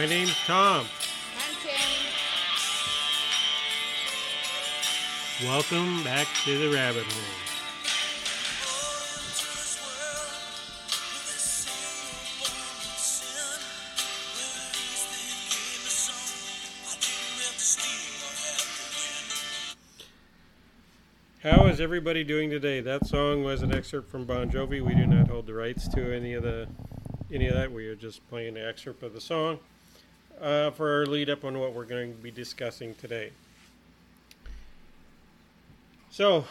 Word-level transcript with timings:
My 0.00 0.06
name's 0.06 0.34
Tom. 0.46 0.86
I'm 1.36 1.54
Tammy. 1.56 1.76
Welcome 5.44 6.02
back 6.04 6.26
to 6.46 6.58
the 6.58 6.74
rabbit 6.74 7.04
hole. 7.04 7.22
How 21.42 21.66
is 21.66 21.78
everybody 21.78 22.24
doing 22.24 22.48
today? 22.48 22.80
That 22.80 23.04
song 23.04 23.44
was 23.44 23.60
an 23.60 23.74
excerpt 23.74 24.10
from 24.10 24.24
Bon 24.24 24.50
Jovi. 24.50 24.80
We 24.80 24.94
do 24.94 25.06
not 25.06 25.28
hold 25.28 25.46
the 25.46 25.52
rights 25.52 25.88
to 25.88 26.16
any 26.16 26.32
of 26.32 26.42
the 26.42 26.68
any 27.30 27.48
of 27.48 27.54
that. 27.54 27.70
We 27.70 27.86
are 27.88 27.94
just 27.94 28.26
playing 28.30 28.56
an 28.56 28.64
excerpt 28.64 29.02
of 29.02 29.12
the 29.12 29.20
song 29.20 29.58
uh, 30.40 30.70
for 30.70 31.00
our 31.00 31.06
lead 31.06 31.28
up 31.30 31.44
on 31.44 31.58
what 31.58 31.74
we're 31.74 31.84
going 31.84 32.12
to 32.12 32.22
be 32.22 32.30
discussing 32.30 32.94
today. 32.94 33.30
So, 36.10 36.44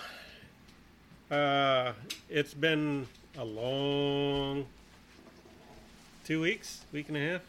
uh, 1.31 1.93
it's 2.29 2.53
been 2.53 3.07
a 3.37 3.43
long 3.43 4.65
two 6.23 6.41
weeks, 6.41 6.81
week 6.91 7.07
and 7.07 7.17
a 7.17 7.19
half. 7.19 7.41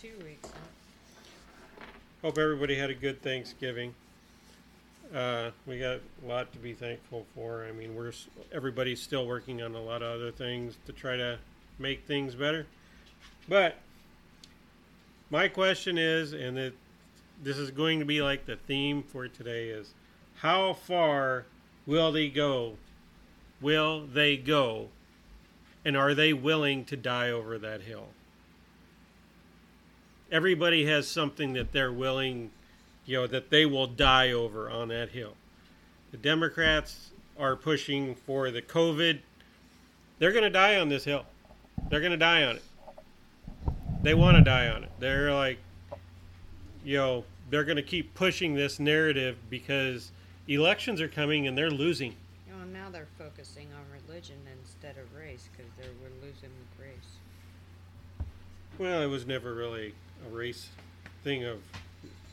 Two 0.00 0.12
weeks. 0.24 0.48
Hope 2.22 2.36
everybody 2.36 2.76
had 2.76 2.90
a 2.90 2.94
good 2.94 3.22
Thanksgiving. 3.22 3.94
Uh, 5.14 5.50
we 5.66 5.78
got 5.78 5.98
a 6.24 6.28
lot 6.28 6.52
to 6.52 6.58
be 6.58 6.72
thankful 6.72 7.26
for. 7.34 7.66
I 7.68 7.72
mean, 7.72 7.94
we're 7.94 8.12
everybody's 8.52 9.00
still 9.00 9.26
working 9.26 9.62
on 9.62 9.74
a 9.74 9.82
lot 9.82 10.02
of 10.02 10.14
other 10.14 10.30
things 10.30 10.76
to 10.86 10.92
try 10.92 11.16
to 11.16 11.38
make 11.78 12.04
things 12.04 12.34
better. 12.34 12.66
But 13.48 13.76
my 15.30 15.48
question 15.48 15.96
is, 15.96 16.32
and 16.32 16.58
it, 16.58 16.74
this 17.42 17.56
is 17.56 17.70
going 17.70 17.98
to 18.00 18.04
be 18.04 18.20
like 18.20 18.46
the 18.46 18.56
theme 18.56 19.02
for 19.02 19.28
today 19.28 19.68
is, 19.68 19.94
how 20.36 20.72
far 20.72 21.46
will 21.86 22.12
they 22.12 22.28
go? 22.28 22.76
Will 23.60 24.06
they 24.06 24.36
go? 24.36 24.88
And 25.84 25.96
are 25.96 26.14
they 26.14 26.32
willing 26.32 26.84
to 26.86 26.96
die 26.96 27.30
over 27.30 27.58
that 27.58 27.82
hill? 27.82 28.08
Everybody 30.30 30.86
has 30.86 31.08
something 31.08 31.54
that 31.54 31.72
they're 31.72 31.92
willing 31.92 32.50
you 33.10 33.16
know, 33.16 33.26
that 33.26 33.50
they 33.50 33.66
will 33.66 33.88
die 33.88 34.30
over 34.30 34.70
on 34.70 34.86
that 34.88 35.08
hill. 35.08 35.34
The 36.12 36.16
Democrats 36.16 37.10
are 37.36 37.56
pushing 37.56 38.14
for 38.14 38.52
the 38.52 38.62
COVID. 38.62 39.18
They're 40.20 40.30
going 40.30 40.44
to 40.44 40.50
die 40.50 40.76
on 40.76 40.90
this 40.90 41.04
hill. 41.04 41.24
They're 41.88 41.98
going 41.98 42.12
to 42.12 42.16
die 42.16 42.44
on 42.44 42.56
it. 42.56 42.62
They 44.02 44.14
want 44.14 44.36
to 44.38 44.42
die 44.42 44.68
on 44.68 44.84
it. 44.84 44.90
They're 44.98 45.34
like, 45.34 45.58
you 46.84 46.96
know, 46.96 47.24
they're 47.50 47.64
going 47.64 47.76
to 47.76 47.82
keep 47.82 48.14
pushing 48.14 48.54
this 48.54 48.80
narrative 48.80 49.36
because 49.50 50.10
elections 50.48 51.00
are 51.00 51.08
coming 51.08 51.46
and 51.46 51.56
they're 51.56 51.70
losing. 51.70 52.16
You 52.46 52.54
know, 52.54 52.64
now 52.64 52.88
they're 52.90 53.08
focusing 53.18 53.68
on 53.74 53.82
religion 54.06 54.36
instead 54.60 54.96
of 54.96 55.14
race 55.14 55.48
because 55.52 55.70
they're 55.78 55.90
we're 56.02 56.26
losing 56.26 56.48
with 56.48 56.86
race. 56.86 58.26
Well, 58.78 59.02
it 59.02 59.06
was 59.06 59.26
never 59.26 59.54
really 59.54 59.94
a 60.26 60.34
race 60.34 60.68
thing 61.22 61.44
of. 61.44 61.60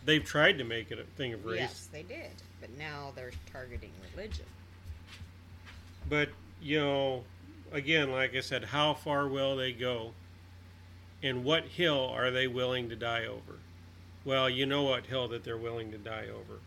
They've 0.05 0.23
tried 0.23 0.57
to 0.59 0.63
make 0.63 0.91
it 0.91 0.99
a 0.99 1.03
thing 1.03 1.33
of 1.33 1.43
race. 1.45 1.59
Yes, 1.59 1.89
they 1.91 2.03
did, 2.03 2.31
but 2.61 2.69
now 2.77 3.11
they're 3.13 3.31
targeting 3.51 3.91
religion. 4.15 4.45
But, 6.07 6.29
you 6.61 6.79
know, 6.79 7.23
again, 7.73 8.13
like 8.13 8.33
I 8.33 8.39
said, 8.39 8.63
how 8.63 8.93
far 8.93 9.27
will 9.27 9.57
they 9.57 9.73
go? 9.73 10.13
And 11.23 11.43
what 11.43 11.63
hill 11.65 12.11
are 12.13 12.29
they 12.31 12.47
willing 12.47 12.89
to 12.89 12.95
die 12.95 13.25
over? 13.25 13.59
Well, 14.23 14.49
you 14.49 14.65
know 14.65 14.83
what 14.83 15.05
hill 15.07 15.27
that 15.29 15.43
they're 15.43 15.57
willing 15.57 15.91
to 15.91 15.97
die 15.97 16.25
over. 16.29 16.59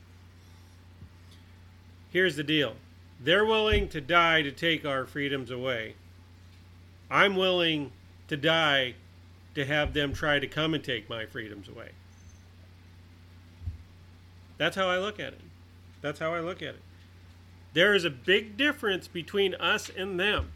Here's 2.12 2.37
the 2.37 2.43
deal 2.44 2.75
they're 3.22 3.44
willing 3.44 3.89
to 3.91 4.00
die 4.00 4.43
to 4.43 4.50
take 4.50 4.84
our 4.84 5.05
freedoms 5.05 5.50
away. 5.50 5.94
I'm 7.10 7.37
willing 7.37 7.93
to 8.28 8.37
die 8.37 8.94
to 9.55 9.65
have 9.66 9.93
them 9.94 10.12
try 10.15 10.39
to 10.39 10.47
come 10.47 10.75
and 10.75 10.83
take 10.83 11.09
my 11.10 11.27
freedoms 11.27 11.69
away. 11.69 11.91
That's 14.59 14.77
how 14.77 14.89
I 14.89 14.99
look 14.99 15.19
at 15.21 15.33
it. 15.34 15.41
That's 16.03 16.19
how 16.19 16.33
I 16.34 16.41
look 16.41 16.62
at 16.62 16.75
it. 16.75 16.81
There 17.75 17.94
is 17.94 18.05
a 18.05 18.10
big 18.10 18.56
difference 18.56 19.06
between 19.06 19.55
us 19.56 19.91
and 19.94 20.19
them. 20.19 20.50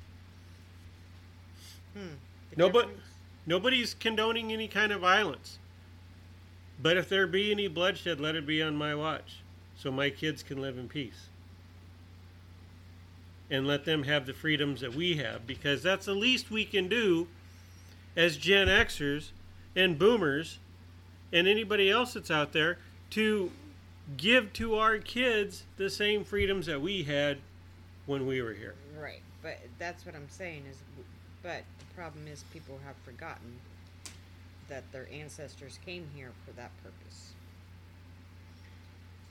Hmm. 1.95 2.15
The 2.51 2.57
No, 2.57 2.71
but- 2.71 2.87
difference- 2.87 3.01
Nobody's 3.47 3.95
condoning 3.95 4.53
any 4.53 4.69
kind 4.69 4.93
of 4.93 5.01
violence. 5.01 5.59
But 6.81 6.97
if 6.97 7.09
there 7.09 7.27
be 7.27 7.51
any 7.51 7.69
bloodshed, 7.69 8.21
let 8.21 8.35
it 8.35 8.47
be 8.47 8.63
on 8.63 8.77
my 8.77 8.95
watch 8.95 9.43
so 9.77 9.91
my 9.91 10.11
kids 10.11 10.43
can 10.43 10.61
live 10.61 10.79
in 10.79 10.89
peace. 10.89 11.29
And 13.51 13.67
let 13.67 13.85
them 13.85 14.05
have 14.05 14.27
the 14.27 14.33
freedoms 14.33 14.81
that 14.81 14.95
we 14.95 15.17
have 15.17 15.47
because 15.47 15.83
that's 15.83 16.07
the 16.07 16.15
least 16.15 16.51
we 16.51 16.65
can 16.65 16.89
do 16.89 17.29
as 18.17 18.37
Gen 18.37 18.69
Xers 18.69 19.31
and 19.77 19.99
boomers 19.99 20.59
and 21.33 21.47
anybody 21.47 21.91
else 21.91 22.15
that's 22.15 22.31
out 22.31 22.53
there 22.53 22.79
to 23.11 23.51
give 24.17 24.53
to 24.55 24.77
our 24.77 24.99
kids 24.99 25.65
the 25.77 25.91
same 25.91 26.25
freedoms 26.25 26.67
that 26.67 26.81
we 26.81 27.03
had 27.03 27.39
when 28.07 28.27
we 28.27 28.43
were 28.43 28.53
here. 28.53 28.75
Right, 28.99 29.23
but 29.43 29.59
that's 29.79 30.07
what 30.07 30.15
I'm 30.15 30.29
saying 30.29 30.65
is, 30.71 30.77
but 31.45 31.63
the 31.79 31.85
problem 31.95 32.27
is 32.27 32.43
people 32.53 32.81
have 32.85 32.97
forgotten 33.05 33.61
that 34.69 34.91
their 34.91 35.07
ancestors 35.13 35.79
came 35.85 36.09
here 36.17 36.33
for 36.45 36.53
that 36.53 36.71
purpose. 36.83 37.35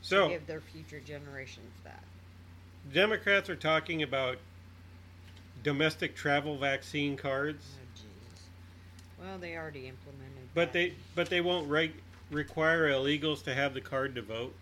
So, 0.01 0.29
give 0.29 0.45
their 0.47 0.61
future 0.61 0.99
generations 0.99 1.71
that. 1.83 2.03
Democrats 2.93 3.49
are 3.49 3.55
talking 3.55 4.03
about 4.03 4.37
domestic 5.63 6.15
travel 6.15 6.57
vaccine 6.57 7.17
cards, 7.17 7.65
Oh, 7.79 7.99
jeez. 7.99 9.25
Well, 9.25 9.37
they 9.39 9.57
already 9.57 9.87
implemented. 9.87 10.49
but 10.53 10.71
that. 10.71 10.73
they 10.73 10.93
but 11.15 11.29
they 11.29 11.41
won't 11.41 11.67
require 12.29 12.89
illegals 12.89 13.43
to 13.45 13.55
have 13.55 13.73
the 13.73 13.81
card 13.81 14.13
to 14.15 14.21
vote. 14.21 14.53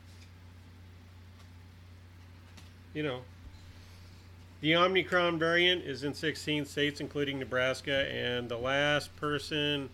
You 2.93 3.03
know, 3.03 3.21
the 4.61 4.75
Omicron 4.75 5.39
variant 5.39 5.83
is 5.83 6.03
in 6.03 6.13
16 6.13 6.65
states, 6.65 6.99
including 6.99 7.39
Nebraska, 7.39 8.07
and 8.11 8.47
the 8.47 8.57
last 8.57 9.15
person. 9.15 9.89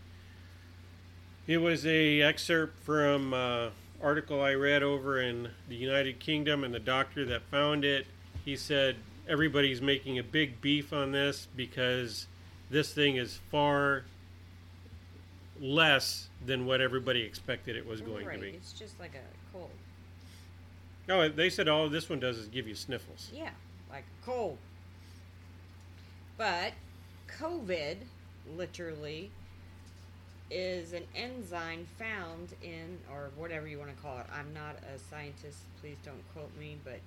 It 1.48 1.58
was 1.58 1.86
a 1.86 2.22
excerpt 2.22 2.78
from 2.84 3.34
uh, 3.34 3.70
article 4.02 4.42
I 4.42 4.54
read 4.54 4.84
over 4.84 5.22
in 5.22 5.50
the 5.70 5.76
United 5.76 6.20
Kingdom, 6.20 6.66
and 6.66 6.74
the 6.74 6.80
doctor 6.80 7.24
that 7.26 7.44
found 7.44 7.86
it, 7.86 8.06
he 8.44 8.58
said 8.58 8.98
everybody's 9.28 9.82
making 9.82 10.20
a 10.20 10.24
big 10.24 10.60
beef 10.62 10.92
on 10.92 11.14
this 11.14 11.48
because 11.56 12.28
this 12.70 12.94
thing 12.94 13.16
is 13.16 13.40
far 13.50 14.04
less 15.60 16.28
than 16.46 16.66
what 16.66 16.82
everybody 16.82 17.22
expected 17.22 17.76
it 17.76 17.88
was 17.88 18.02
going 18.02 18.26
right. 18.26 18.36
to 18.36 18.42
be. 18.42 18.50
It's 18.50 18.74
just 18.74 19.00
like 19.00 19.16
a 19.16 19.54
cold. 19.58 19.70
No, 21.08 21.30
they 21.30 21.50
said 21.50 21.70
all 21.70 21.88
this 21.90 22.10
one 22.10 22.20
does 22.20 22.38
is 22.38 22.48
give 22.48 22.68
you 22.68 22.76
sniffles. 22.76 23.32
Yeah, 23.34 23.50
like 23.92 24.04
a 24.04 24.26
cold. 24.26 24.58
But 26.38 26.74
COVID, 27.40 27.98
literally, 28.56 29.32
is 30.50 30.94
an 30.94 31.04
enzyme 31.16 31.88
found 31.98 32.54
in, 32.62 32.98
or 33.12 33.32
whatever 33.36 33.68
you 33.68 33.80
want 33.80 33.96
to 33.96 34.02
call 34.02 34.18
it. 34.20 34.26
I'm 34.34 34.54
not 34.54 34.78
a 34.94 35.00
scientist, 35.10 35.58
please 35.82 35.98
don't 36.06 36.24
quote 36.34 36.52
me, 36.60 36.78
but 36.84 37.00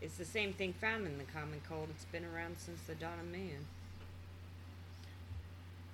it's 0.00 0.16
the 0.16 0.24
same 0.24 0.52
thing 0.52 0.72
found 0.74 1.06
in 1.06 1.18
the 1.18 1.24
common 1.24 1.60
cold. 1.68 1.88
It's 1.90 2.04
been 2.06 2.24
around 2.24 2.56
since 2.58 2.80
the 2.82 2.94
dawn 2.94 3.18
of 3.18 3.26
man. 3.26 3.66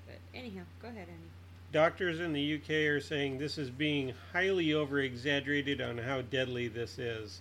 But 0.07 0.19
anyhow, 0.35 0.63
go 0.81 0.89
ahead, 0.89 1.07
Annie. 1.09 1.31
Doctors 1.73 2.21
in 2.21 2.35
the 2.35 2.57
UK 2.57 2.71
are 2.91 3.01
saying 3.01 3.39
this 3.39 3.57
is 3.57 3.71
being 3.71 4.13
highly 4.33 4.75
over 4.75 5.01
exaggerated 5.01 5.81
on 5.81 5.97
how 5.97 6.21
deadly 6.21 6.69
this 6.69 6.99
is, 6.99 7.41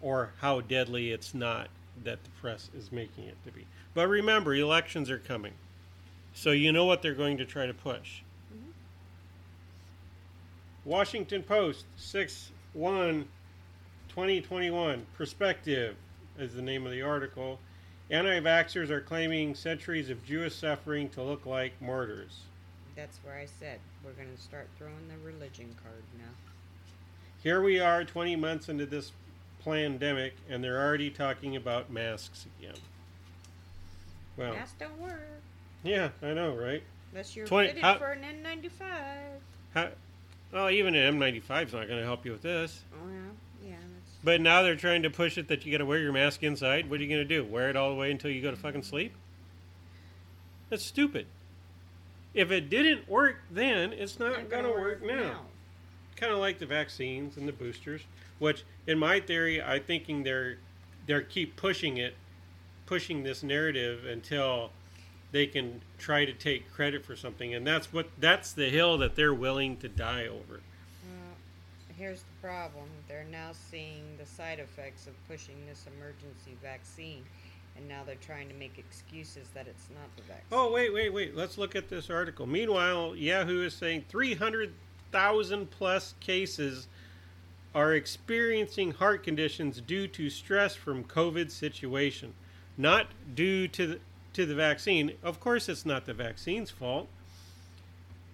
or 0.00 0.30
how 0.40 0.60
deadly 0.60 1.10
it's 1.10 1.34
not 1.34 1.68
that 2.02 2.22
the 2.24 2.30
press 2.40 2.70
is 2.76 2.90
making 2.90 3.24
it 3.24 3.36
to 3.44 3.52
be. 3.52 3.66
But 3.94 4.08
remember, 4.08 4.54
elections 4.54 5.10
are 5.10 5.18
coming. 5.18 5.52
So 6.34 6.50
you 6.50 6.72
know 6.72 6.84
what 6.84 7.02
they're 7.02 7.14
going 7.14 7.36
to 7.38 7.44
try 7.44 7.66
to 7.66 7.74
push. 7.74 8.22
Mhm. 8.52 8.72
Washington 10.84 11.42
Post, 11.42 11.86
6 11.96 12.50
1 12.72 13.28
2021. 14.08 15.06
Perspective 15.16 15.96
is 16.38 16.54
the 16.54 16.62
name 16.62 16.84
of 16.86 16.92
the 16.92 17.02
article. 17.02 17.60
Anti 18.10 18.40
vaxxers 18.40 18.90
are 18.90 19.00
claiming 19.00 19.54
centuries 19.54 20.10
of 20.10 20.24
Jewish 20.24 20.54
suffering 20.54 21.08
to 21.10 21.22
look 21.22 21.46
like 21.46 21.80
martyrs. 21.80 22.42
That's 22.96 23.18
where 23.24 23.34
I 23.34 23.46
said 23.46 23.80
we're 24.04 24.12
going 24.12 24.34
to 24.34 24.40
start 24.40 24.68
throwing 24.76 25.08
the 25.08 25.16
religion 25.24 25.74
card 25.82 26.02
now. 26.18 26.30
Here 27.42 27.60
we 27.60 27.80
are 27.80 28.04
20 28.04 28.36
months 28.36 28.68
into 28.68 28.86
this 28.86 29.12
pandemic, 29.64 30.34
and 30.48 30.62
they're 30.62 30.80
already 30.80 31.10
talking 31.10 31.56
about 31.56 31.90
masks 31.90 32.46
again. 32.58 32.74
Well, 34.36 34.54
Masks 34.54 34.74
don't 34.78 34.98
work 35.00 35.20
yeah, 35.84 36.08
I 36.22 36.32
know, 36.32 36.54
right? 36.54 36.82
unless 37.12 37.36
you're 37.36 37.46
20 37.46 37.68
fitted 37.68 37.82
how- 37.82 37.98
for 37.98 38.12
an 38.12 38.22
N95. 38.24 39.40
How, 39.74 39.88
Oh, 40.52 40.68
even 40.68 40.94
an 40.94 41.18
M95 41.18 41.66
is 41.66 41.72
not 41.72 41.88
going 41.88 41.98
to 41.98 42.04
help 42.04 42.24
you 42.24 42.30
with 42.32 42.42
this. 42.42 42.82
Oh 42.94 43.08
yeah, 43.08 43.70
yeah. 43.70 43.76
But 44.22 44.40
now 44.40 44.62
they're 44.62 44.76
trying 44.76 45.02
to 45.02 45.10
push 45.10 45.36
it 45.36 45.48
that 45.48 45.66
you 45.66 45.72
got 45.72 45.78
to 45.78 45.86
wear 45.86 45.98
your 45.98 46.12
mask 46.12 46.42
inside. 46.44 46.88
What 46.88 47.00
are 47.00 47.02
you 47.02 47.08
going 47.08 47.26
to 47.26 47.36
do? 47.36 47.44
Wear 47.44 47.70
it 47.70 47.76
all 47.76 47.90
the 47.90 47.96
way 47.96 48.10
until 48.12 48.30
you 48.30 48.40
go 48.40 48.50
to 48.52 48.56
fucking 48.56 48.84
sleep? 48.84 49.12
That's 50.70 50.84
stupid. 50.84 51.26
If 52.34 52.50
it 52.52 52.70
didn't 52.70 53.08
work 53.08 53.38
then, 53.50 53.92
it's 53.92 54.18
not 54.18 54.32
not 54.32 54.48
going 54.50 54.64
to 54.64 54.70
work 54.70 55.02
now. 55.04 55.40
Kind 56.24 56.32
of 56.32 56.40
like 56.40 56.58
the 56.58 56.64
vaccines 56.64 57.36
and 57.36 57.46
the 57.46 57.52
boosters, 57.52 58.00
which 58.38 58.64
in 58.86 58.98
my 58.98 59.20
theory, 59.20 59.62
I 59.62 59.78
thinking 59.78 60.22
they're 60.22 60.56
they're 61.06 61.20
keep 61.20 61.54
pushing 61.54 61.98
it, 61.98 62.14
pushing 62.86 63.24
this 63.24 63.42
narrative 63.42 64.06
until 64.06 64.70
they 65.32 65.46
can 65.46 65.82
try 65.98 66.24
to 66.24 66.32
take 66.32 66.72
credit 66.72 67.04
for 67.04 67.14
something, 67.14 67.54
and 67.54 67.66
that's 67.66 67.92
what 67.92 68.08
that's 68.18 68.54
the 68.54 68.70
hill 68.70 68.96
that 68.96 69.16
they're 69.16 69.34
willing 69.34 69.76
to 69.76 69.88
die 69.90 70.26
over. 70.26 70.62
Well, 71.04 71.36
here's 71.98 72.20
the 72.20 72.40
problem. 72.40 72.86
They're 73.06 73.26
now 73.30 73.50
seeing 73.52 74.16
the 74.18 74.24
side 74.24 74.60
effects 74.60 75.06
of 75.06 75.12
pushing 75.28 75.56
this 75.68 75.84
emergency 75.98 76.56
vaccine, 76.62 77.22
and 77.76 77.86
now 77.86 78.00
they're 78.02 78.14
trying 78.14 78.48
to 78.48 78.54
make 78.54 78.78
excuses 78.78 79.48
that 79.52 79.66
it's 79.68 79.90
not 79.90 80.08
the 80.16 80.22
vaccine. 80.22 80.46
Oh, 80.52 80.72
wait, 80.72 80.90
wait, 80.90 81.12
wait. 81.12 81.36
Let's 81.36 81.58
look 81.58 81.76
at 81.76 81.90
this 81.90 82.08
article. 82.08 82.46
Meanwhile, 82.46 83.14
Yahoo 83.14 83.62
is 83.66 83.74
saying 83.74 84.06
300,000 85.14 85.70
plus 85.70 86.14
cases 86.18 86.88
are 87.72 87.94
experiencing 87.94 88.90
heart 88.92 89.22
conditions 89.22 89.80
due 89.80 90.08
to 90.08 90.28
stress 90.28 90.74
from 90.74 91.04
COVID 91.04 91.50
situation, 91.52 92.34
not 92.76 93.06
due 93.34 93.68
to 93.68 93.86
the, 93.86 94.00
to 94.32 94.44
the 94.44 94.54
vaccine. 94.56 95.12
Of 95.22 95.38
course, 95.38 95.68
it's 95.68 95.86
not 95.86 96.04
the 96.06 96.14
vaccine's 96.14 96.70
fault. 96.70 97.08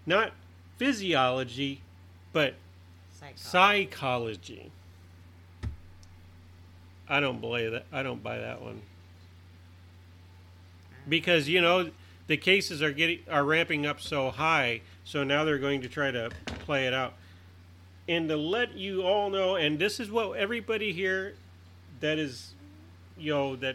Not 0.06 0.32
physiology, 0.78 1.82
but 2.32 2.54
Psychology. 3.12 3.42
psychology. 3.90 4.72
I 7.08 7.20
don't 7.20 7.40
believe 7.42 7.72
that. 7.72 7.84
I 7.92 8.02
don't 8.02 8.22
buy 8.22 8.38
that 8.38 8.62
one 8.62 8.80
because 11.08 11.48
you 11.48 11.60
know 11.60 11.90
the 12.30 12.36
cases 12.36 12.80
are 12.80 12.92
getting 12.92 13.18
are 13.28 13.42
ramping 13.42 13.84
up 13.84 14.00
so 14.00 14.30
high, 14.30 14.80
so 15.02 15.24
now 15.24 15.42
they're 15.44 15.58
going 15.58 15.80
to 15.80 15.88
try 15.88 16.12
to 16.12 16.30
play 16.60 16.86
it 16.86 16.94
out. 16.94 17.14
And 18.06 18.28
to 18.28 18.36
let 18.36 18.76
you 18.76 19.02
all 19.02 19.30
know, 19.30 19.56
and 19.56 19.80
this 19.80 19.98
is 19.98 20.12
what 20.12 20.36
everybody 20.36 20.92
here 20.92 21.34
that 21.98 22.20
is, 22.20 22.52
you 23.18 23.34
know, 23.34 23.56
that 23.56 23.74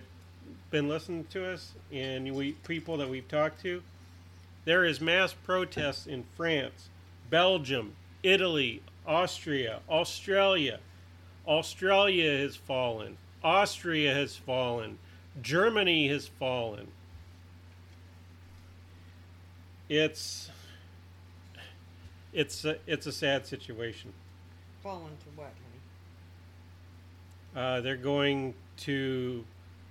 been 0.72 0.88
listening 0.88 1.26
to 1.32 1.46
us 1.46 1.74
and 1.92 2.34
we 2.34 2.54
people 2.54 2.96
that 2.96 3.10
we've 3.10 3.28
talked 3.28 3.62
to, 3.64 3.84
there 4.64 4.86
is 4.86 5.02
mass 5.02 5.34
protests 5.34 6.08
in 6.08 6.24
France, 6.38 6.88
Belgium, 7.30 7.94
Italy, 8.24 8.82
Austria, 9.06 9.82
Australia. 9.90 10.80
Australia 11.46 12.38
has 12.38 12.56
fallen. 12.56 13.18
Austria 13.44 14.14
has 14.14 14.38
fallen. 14.38 14.98
Germany 15.42 16.08
has 16.08 16.28
fallen. 16.28 16.88
It's 19.90 20.50
it's 22.34 22.66
a, 22.66 22.78
it's 22.86 23.06
a 23.06 23.12
sad 23.12 23.46
situation. 23.48 24.12
Fall 24.84 25.08
into 25.10 25.30
what, 25.36 25.54
honey? 27.54 27.68
Uh, 27.68 27.82
they're 27.82 27.96
going 27.96 28.54
to 28.78 29.46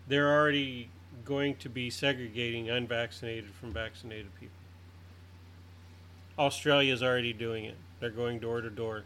they're 0.08 0.32
already 0.32 0.90
going 1.24 1.54
to 1.56 1.68
be 1.68 1.88
segregating 1.90 2.68
unvaccinated 2.68 3.50
from 3.50 3.72
vaccinated 3.72 4.34
people. 4.38 4.54
Australia's 6.38 7.02
already 7.02 7.32
doing 7.32 7.64
it. 7.64 7.76
They're 8.00 8.10
going 8.10 8.40
door 8.40 8.60
to 8.60 8.68
door. 8.68 9.04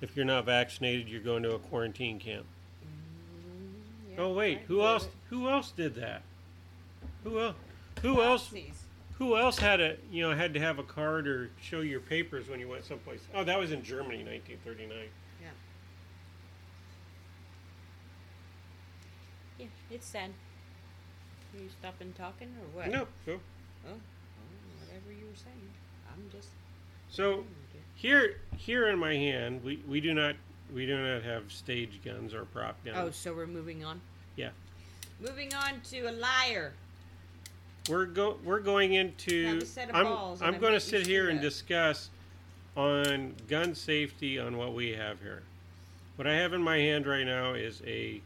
If 0.00 0.16
you're 0.16 0.24
not 0.24 0.46
vaccinated, 0.46 1.08
you're 1.08 1.20
going 1.20 1.42
to 1.42 1.54
a 1.54 1.58
quarantine 1.58 2.18
camp. 2.18 2.46
Mm, 2.84 4.18
Oh 4.18 4.32
wait, 4.32 4.58
I 4.58 4.62
who 4.62 4.82
else? 4.82 5.04
it. 5.04 5.10
Who 5.30 5.48
else 5.48 5.72
did 5.72 5.96
that? 5.96 6.22
Who 7.24 7.40
else? 7.40 7.56
Who 8.02 8.22
else? 8.22 8.50
Nazis. 9.22 9.36
Who 9.38 9.38
else 9.38 9.58
had 9.58 9.80
a 9.80 9.96
you 10.10 10.22
know 10.22 10.34
had 10.36 10.54
to 10.54 10.60
have 10.60 10.78
a 10.78 10.82
card 10.82 11.26
or 11.28 11.50
show 11.60 11.80
your 11.80 12.00
papers 12.00 12.48
when 12.48 12.60
you 12.60 12.68
went 12.68 12.84
someplace? 12.84 13.20
Oh, 13.34 13.44
that 13.44 13.58
was 13.58 13.72
in 13.72 13.82
Germany, 13.82 14.24
1939. 14.24 15.08
Yeah. 15.40 15.48
Yeah, 19.58 19.66
it's 19.90 20.06
sad. 20.06 20.30
Are 21.54 21.62
You 21.62 21.68
stopping 21.80 22.12
talking 22.16 22.48
or 22.60 22.78
what? 22.78 22.90
No, 22.90 23.06
so 23.26 23.40
Oh, 23.86 23.90
oh, 23.90 23.94
whatever 24.86 25.12
you 25.12 25.26
were 25.26 25.36
saying. 25.36 25.70
I'm 26.12 26.30
just. 26.30 26.48
so 27.08 27.44
here 27.94 28.40
here 28.56 28.88
in 28.88 28.98
my 28.98 29.14
hand, 29.14 29.62
we, 29.62 29.82
we 29.88 30.00
do 30.00 30.14
not 30.14 30.36
we 30.72 30.86
do 30.86 30.96
not 30.96 31.22
have 31.22 31.52
stage 31.52 32.00
guns 32.04 32.32
or 32.34 32.44
prop 32.46 32.82
guns. 32.84 32.96
Oh, 32.98 33.10
so 33.10 33.34
we're 33.34 33.46
moving 33.46 33.84
on. 33.84 34.00
Yeah. 34.36 34.50
Moving 35.20 35.52
on 35.54 35.80
to 35.90 36.00
a 36.06 36.12
liar. 36.12 36.72
We're 37.88 38.06
go 38.06 38.38
we're 38.44 38.60
going 38.60 38.94
into. 38.94 39.64
Set 39.64 39.90
of 39.90 39.96
I'm 39.96 40.04
balls 40.04 40.42
I'm 40.42 40.58
going 40.58 40.72
to 40.72 40.80
sit 40.80 41.06
here 41.06 41.28
and 41.30 41.40
discuss 41.40 42.10
on 42.76 43.34
gun 43.48 43.74
safety 43.74 44.38
on 44.38 44.56
what 44.56 44.74
we 44.74 44.90
have 44.92 45.20
here. 45.20 45.42
What 46.16 46.26
I 46.26 46.34
have 46.34 46.52
in 46.52 46.62
my 46.62 46.78
hand 46.78 47.06
right 47.06 47.24
now 47.24 47.54
is 47.54 47.82
a 47.86 48.20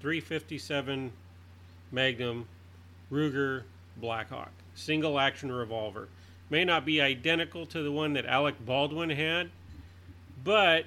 357 0.00 1.12
Magnum 1.92 2.48
Ruger 3.10 3.62
Blackhawk 3.96 4.50
single 4.74 5.18
action 5.18 5.50
revolver. 5.50 6.08
May 6.50 6.64
not 6.64 6.84
be 6.84 7.00
identical 7.00 7.66
to 7.66 7.82
the 7.82 7.90
one 7.90 8.12
that 8.12 8.26
Alec 8.26 8.54
Baldwin 8.64 9.10
had, 9.10 9.50
but 10.44 10.84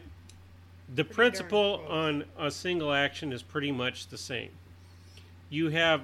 the 0.93 1.03
darn 1.03 1.15
principle 1.15 1.83
on 1.87 2.23
a 2.37 2.51
single 2.51 2.93
action 2.93 3.33
is 3.33 3.43
pretty 3.43 3.71
much 3.71 4.07
the 4.07 4.17
same. 4.17 4.51
You 5.49 5.69
have 5.69 6.01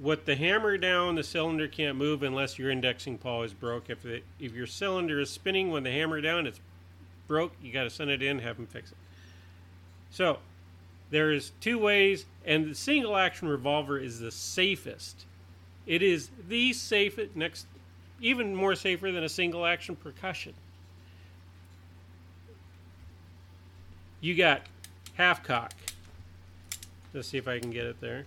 with 0.00 0.24
the 0.24 0.36
hammer 0.36 0.76
down, 0.76 1.14
the 1.14 1.22
cylinder 1.22 1.68
can't 1.68 1.96
move 1.96 2.22
unless 2.22 2.58
your 2.58 2.70
indexing 2.70 3.18
pawl 3.18 3.42
is 3.42 3.52
broke. 3.52 3.90
If 3.90 4.04
it, 4.04 4.24
if 4.40 4.52
your 4.52 4.66
cylinder 4.66 5.20
is 5.20 5.30
spinning 5.30 5.70
when 5.70 5.82
the 5.84 5.92
hammer 5.92 6.20
down, 6.20 6.46
it's 6.46 6.60
broke. 7.26 7.52
You 7.62 7.72
got 7.72 7.84
to 7.84 7.90
send 7.90 8.10
it 8.10 8.22
in, 8.22 8.40
have 8.40 8.56
them 8.56 8.66
fix 8.66 8.90
it. 8.90 8.96
So 10.10 10.38
there's 11.10 11.52
two 11.60 11.78
ways, 11.78 12.26
and 12.44 12.70
the 12.70 12.74
single 12.74 13.16
action 13.16 13.48
revolver 13.48 13.98
is 13.98 14.20
the 14.20 14.30
safest. 14.30 15.26
It 15.86 16.02
is 16.02 16.30
the 16.48 16.72
safest, 16.72 17.36
next, 17.36 17.66
even 18.20 18.54
more 18.54 18.74
safer 18.74 19.12
than 19.12 19.22
a 19.22 19.28
single 19.28 19.64
action 19.66 19.96
percussion. 19.96 20.54
You 24.20 24.34
got 24.34 24.62
half 25.14 25.44
cock. 25.44 25.72
Let's 27.12 27.28
see 27.28 27.38
if 27.38 27.46
I 27.46 27.60
can 27.60 27.70
get 27.70 27.84
it 27.84 28.00
there. 28.00 28.24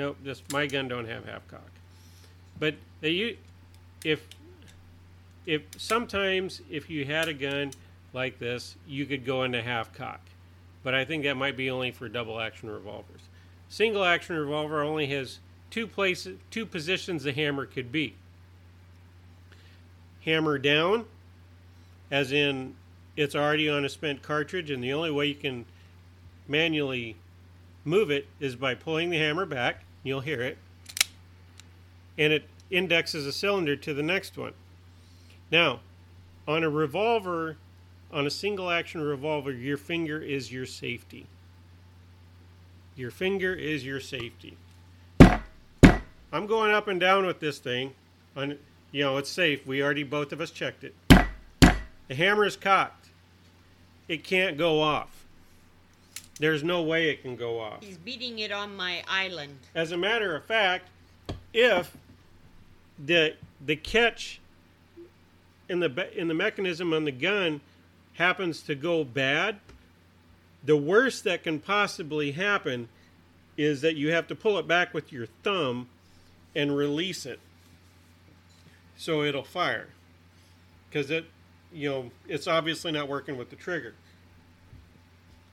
Nope, 0.00 0.16
just 0.24 0.50
my 0.50 0.66
gun 0.66 0.88
don't 0.88 1.06
have 1.06 1.26
half 1.26 1.46
cock. 1.46 1.70
But 2.58 2.76
they 3.02 3.36
if 4.02 4.26
if 5.44 5.60
sometimes 5.76 6.62
if 6.70 6.88
you 6.88 7.04
had 7.04 7.28
a 7.28 7.34
gun 7.34 7.72
like 8.14 8.38
this, 8.38 8.76
you 8.88 9.04
could 9.04 9.26
go 9.26 9.42
into 9.42 9.60
half 9.60 9.92
cock. 9.92 10.22
But 10.82 10.94
I 10.94 11.04
think 11.04 11.24
that 11.24 11.36
might 11.36 11.54
be 11.54 11.68
only 11.68 11.90
for 11.90 12.08
double 12.08 12.40
action 12.40 12.70
revolvers. 12.70 13.20
Single 13.68 14.02
action 14.02 14.36
revolver 14.36 14.80
only 14.80 15.06
has 15.08 15.38
two 15.68 15.86
places 15.86 16.38
two 16.50 16.64
positions 16.64 17.24
the 17.24 17.32
hammer 17.34 17.66
could 17.66 17.92
be. 17.92 18.14
Hammer 20.24 20.56
down, 20.56 21.04
as 22.10 22.32
in 22.32 22.74
it's 23.18 23.34
already 23.34 23.68
on 23.68 23.84
a 23.84 23.90
spent 23.90 24.22
cartridge, 24.22 24.70
and 24.70 24.82
the 24.82 24.94
only 24.94 25.10
way 25.10 25.26
you 25.26 25.34
can 25.34 25.66
manually 26.48 27.16
move 27.84 28.10
it 28.10 28.28
is 28.40 28.56
by 28.56 28.74
pulling 28.74 29.10
the 29.10 29.18
hammer 29.18 29.44
back. 29.44 29.84
You'll 30.02 30.20
hear 30.20 30.40
it. 30.40 30.58
And 32.16 32.32
it 32.32 32.44
indexes 32.70 33.26
a 33.26 33.32
cylinder 33.32 33.76
to 33.76 33.94
the 33.94 34.02
next 34.02 34.36
one. 34.38 34.52
Now, 35.50 35.80
on 36.46 36.64
a 36.64 36.70
revolver, 36.70 37.56
on 38.12 38.26
a 38.26 38.30
single 38.30 38.70
action 38.70 39.00
revolver, 39.00 39.52
your 39.52 39.76
finger 39.76 40.20
is 40.20 40.52
your 40.52 40.66
safety. 40.66 41.26
Your 42.96 43.10
finger 43.10 43.54
is 43.54 43.84
your 43.84 44.00
safety. 44.00 44.56
I'm 46.32 46.46
going 46.46 46.72
up 46.72 46.86
and 46.88 47.00
down 47.00 47.26
with 47.26 47.40
this 47.40 47.58
thing. 47.58 47.94
On, 48.36 48.58
you 48.92 49.02
know, 49.02 49.16
it's 49.16 49.30
safe. 49.30 49.66
We 49.66 49.82
already 49.82 50.04
both 50.04 50.32
of 50.32 50.40
us 50.40 50.50
checked 50.50 50.84
it. 50.84 50.94
The 51.08 52.14
hammer 52.14 52.44
is 52.44 52.56
cocked. 52.56 53.08
It 54.08 54.24
can't 54.24 54.56
go 54.56 54.80
off. 54.80 55.19
There's 56.40 56.64
no 56.64 56.82
way 56.82 57.10
it 57.10 57.22
can 57.22 57.36
go 57.36 57.60
off. 57.60 57.84
He's 57.84 57.98
beating 57.98 58.38
it 58.40 58.50
on 58.50 58.74
my 58.74 59.04
island. 59.06 59.58
As 59.74 59.92
a 59.92 59.96
matter 59.96 60.34
of 60.34 60.44
fact, 60.44 60.88
if 61.52 61.96
the 62.98 63.34
the 63.64 63.76
catch 63.76 64.40
in 65.68 65.80
the 65.80 66.18
in 66.18 66.28
the 66.28 66.34
mechanism 66.34 66.92
on 66.92 67.04
the 67.04 67.12
gun 67.12 67.60
happens 68.14 68.62
to 68.62 68.74
go 68.74 69.04
bad, 69.04 69.60
the 70.64 70.76
worst 70.76 71.24
that 71.24 71.42
can 71.42 71.60
possibly 71.60 72.32
happen 72.32 72.88
is 73.56 73.82
that 73.82 73.96
you 73.96 74.10
have 74.10 74.26
to 74.28 74.34
pull 74.34 74.58
it 74.58 74.66
back 74.66 74.94
with 74.94 75.12
your 75.12 75.26
thumb 75.42 75.88
and 76.56 76.74
release 76.74 77.26
it 77.26 77.38
so 78.96 79.22
it'll 79.22 79.42
fire. 79.44 79.88
because 80.88 81.10
it, 81.10 81.24
you 81.72 81.88
know, 81.88 82.10
it's 82.28 82.46
obviously 82.46 82.92
not 82.92 83.08
working 83.08 83.36
with 83.38 83.48
the 83.50 83.56
trigger. 83.56 83.94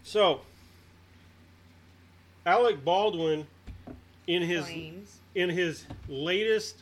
So, 0.03 0.41
Alec 2.47 2.83
Baldwin, 2.85 3.45
in 4.25 4.41
his 4.41 4.63
Claims. 4.63 5.19
in 5.35 5.49
his 5.49 5.85
latest, 6.07 6.81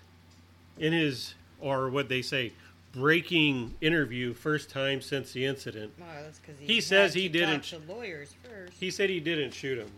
in 0.78 0.94
his 0.94 1.34
or 1.60 1.90
what 1.90 2.08
they 2.08 2.22
say, 2.22 2.54
breaking 2.94 3.74
interview, 3.82 4.32
first 4.34 4.70
time 4.70 5.02
since 5.02 5.32
the 5.34 5.44
incident, 5.44 5.92
Well, 6.00 6.08
that's 6.24 6.38
because 6.40 6.60
He 6.60 6.80
says 6.82 7.16
he 7.16 7.28
didn't- 7.28 7.64
Talk 7.64 7.82
lawyers 7.88 8.36
first. 8.44 8.74
he 8.80 8.92
said 8.92 9.10
he 9.10 9.20
didn't 9.20 9.52
shoot 9.56 9.80
him. 9.80 9.90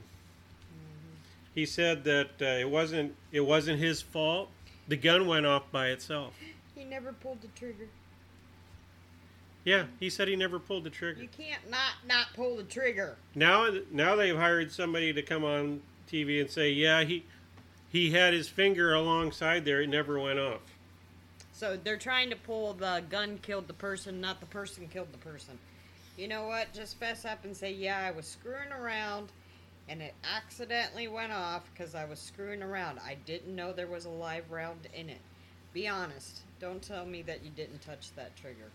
He 1.54 1.66
said 1.66 2.04
that 2.06 2.30
uh, 2.42 2.46
it 2.46 2.70
wasn't 2.70 3.14
it 3.34 3.42
wasn't 3.42 3.80
his 3.80 4.02
fault. 4.02 4.50
The 4.88 4.96
gun 4.96 5.28
went 5.28 5.46
off 5.46 5.70
by 5.72 5.90
itself. 5.90 6.34
He 6.76 6.86
never 6.86 7.12
pulled 7.12 7.42
the 7.42 7.48
trigger. 7.60 7.88
Yeah, 9.68 9.84
he 10.00 10.10
said 10.10 10.30
he 10.30 10.38
never 10.38 10.60
pulled 10.60 10.86
the 10.86 10.90
trigger. 10.90 11.22
You 11.22 11.28
can't 11.28 11.70
not 11.70 11.96
not 12.08 12.28
pull 12.34 12.56
the 12.56 12.64
trigger. 12.64 13.18
Now, 13.36 13.68
now 13.92 14.16
they've 14.16 14.34
hired 14.34 14.72
somebody 14.72 15.12
to 15.12 15.22
come 15.22 15.44
on 15.44 15.82
TV 16.10 16.40
and 16.40 16.50
say, 16.50 16.72
yeah, 16.72 17.04
he 17.04 17.26
he 17.90 18.12
had 18.12 18.34
his 18.34 18.48
finger 18.48 18.94
alongside 18.94 19.66
there. 19.66 19.82
It 19.82 19.90
never 19.90 20.18
went 20.18 20.40
off. 20.40 20.62
So 21.52 21.78
they're 21.84 21.98
trying 21.98 22.30
to 22.30 22.38
pull 22.38 22.76
the 22.76 23.04
gun 23.10 23.40
killed 23.42 23.68
the 23.68 23.74
person, 23.74 24.22
not 24.22 24.40
the 24.40 24.46
person 24.46 24.88
killed 24.88 25.12
the 25.12 25.18
person. 25.18 25.60
You 26.16 26.30
know 26.30 26.48
what? 26.48 26.72
Just 26.74 26.98
fess 26.98 27.26
up 27.26 27.44
and 27.44 27.54
say, 27.54 27.74
yeah, 27.74 28.00
I 28.00 28.12
was 28.12 28.26
screwing 28.26 28.72
around 28.72 29.34
and 29.90 30.02
it 30.02 30.14
accidentally 30.34 31.10
went 31.10 31.34
off 31.34 31.70
because 31.74 31.94
I 31.94 32.06
was 32.06 32.20
screwing 32.20 32.64
around. 32.64 33.00
I 33.00 33.18
didn't 33.26 33.54
know 33.54 33.74
there 33.74 33.88
was 33.88 34.06
a 34.06 34.10
live 34.10 34.50
round 34.50 34.88
in 34.94 35.10
it. 35.10 35.20
Be 35.74 35.90
honest. 35.90 36.44
Don't 36.62 36.82
tell 36.82 37.06
me 37.06 37.22
that 37.24 37.44
you 37.44 37.50
didn't 37.50 37.82
touch 37.82 38.16
that 38.16 38.34
trigger. 38.38 38.72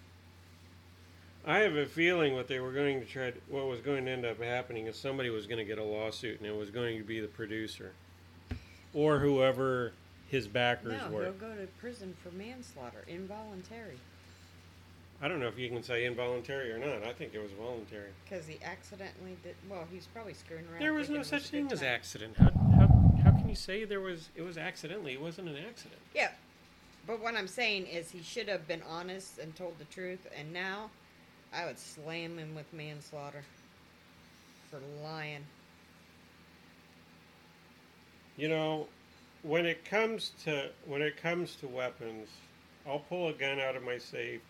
I 1.44 1.58
have 1.60 1.74
a 1.74 1.86
feeling 1.86 2.34
what 2.34 2.46
they 2.46 2.60
were 2.60 2.72
going 2.72 3.00
to 3.00 3.06
try, 3.06 3.30
to, 3.30 3.38
what 3.48 3.66
was 3.66 3.80
going 3.80 4.04
to 4.04 4.10
end 4.10 4.24
up 4.24 4.40
happening 4.40 4.86
is 4.86 4.96
somebody 4.96 5.28
was 5.30 5.46
going 5.46 5.58
to 5.58 5.64
get 5.64 5.78
a 5.78 5.84
lawsuit, 5.84 6.38
and 6.38 6.46
it 6.48 6.56
was 6.56 6.70
going 6.70 6.98
to 6.98 7.04
be 7.04 7.20
the 7.20 7.26
producer, 7.26 7.92
or 8.94 9.18
whoever 9.18 9.92
his 10.28 10.46
backers 10.46 11.00
No, 11.04 11.10
were. 11.10 11.24
he'll 11.24 11.32
go 11.32 11.54
to 11.54 11.66
prison 11.80 12.14
for 12.22 12.30
manslaughter, 12.30 13.04
involuntary, 13.08 13.98
I 15.22 15.28
don't 15.28 15.38
know 15.38 15.46
if 15.46 15.56
you 15.56 15.68
can 15.68 15.84
say 15.84 16.04
involuntary 16.04 16.72
or 16.72 16.78
not. 16.78 17.06
I 17.06 17.12
think 17.12 17.32
it 17.32 17.40
was 17.40 17.52
voluntary. 17.52 18.10
because 18.24 18.44
he 18.48 18.58
accidentally 18.64 19.36
did. 19.44 19.54
Well, 19.70 19.86
he's 19.90 20.06
probably 20.06 20.34
screwing 20.34 20.64
around. 20.68 20.80
There 20.80 20.92
was 20.92 21.08
no 21.08 21.22
such 21.22 21.44
a 21.44 21.48
thing 21.48 21.70
as 21.70 21.80
accident. 21.80 22.36
How, 22.36 22.50
how, 22.50 23.14
how 23.22 23.30
can 23.30 23.48
you 23.48 23.54
say 23.54 23.84
there 23.84 24.00
was? 24.00 24.30
It 24.34 24.42
was 24.42 24.58
accidentally. 24.58 25.12
It 25.12 25.20
wasn't 25.20 25.48
an 25.48 25.58
accident. 25.58 26.00
Yeah, 26.12 26.32
but 27.06 27.22
what 27.22 27.36
I'm 27.36 27.46
saying 27.46 27.86
is 27.86 28.10
he 28.10 28.20
should 28.20 28.48
have 28.48 28.66
been 28.66 28.82
honest 28.82 29.38
and 29.38 29.54
told 29.54 29.78
the 29.78 29.84
truth, 29.84 30.26
and 30.36 30.52
now 30.52 30.90
I 31.54 31.66
would 31.66 31.78
slam 31.78 32.38
him 32.38 32.54
with 32.54 32.72
manslaughter 32.72 33.42
for 34.70 34.80
lying. 35.02 35.44
You 38.36 38.48
know, 38.48 38.86
when 39.42 39.66
it 39.66 39.84
comes 39.84 40.32
to 40.44 40.70
when 40.86 41.02
it 41.02 41.16
comes 41.20 41.56
to 41.56 41.68
weapons, 41.68 42.28
I'll 42.86 43.00
pull 43.00 43.28
a 43.28 43.32
gun 43.32 43.60
out 43.60 43.76
of 43.76 43.82
my 43.82 43.98
safe, 43.98 44.40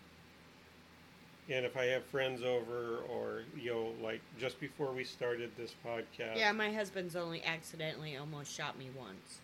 and 1.51 1.67
if 1.67 1.77
I 1.77 1.87
have 1.87 2.05
friends 2.07 2.43
over, 2.43 2.99
or 3.11 3.43
you 3.61 3.73
know, 3.73 3.89
like 4.03 4.21
just 4.39 4.61
before 4.61 4.93
we 4.93 5.03
started 5.03 5.51
this 5.59 5.75
podcast, 5.85 6.37
Yeah, 6.37 6.53
my 6.53 6.73
husband's 6.73 7.17
only 7.17 7.43
accidentally 7.45 8.17
almost 8.17 8.53
shot 8.55 8.79
me 8.79 8.91
once. 8.97 9.41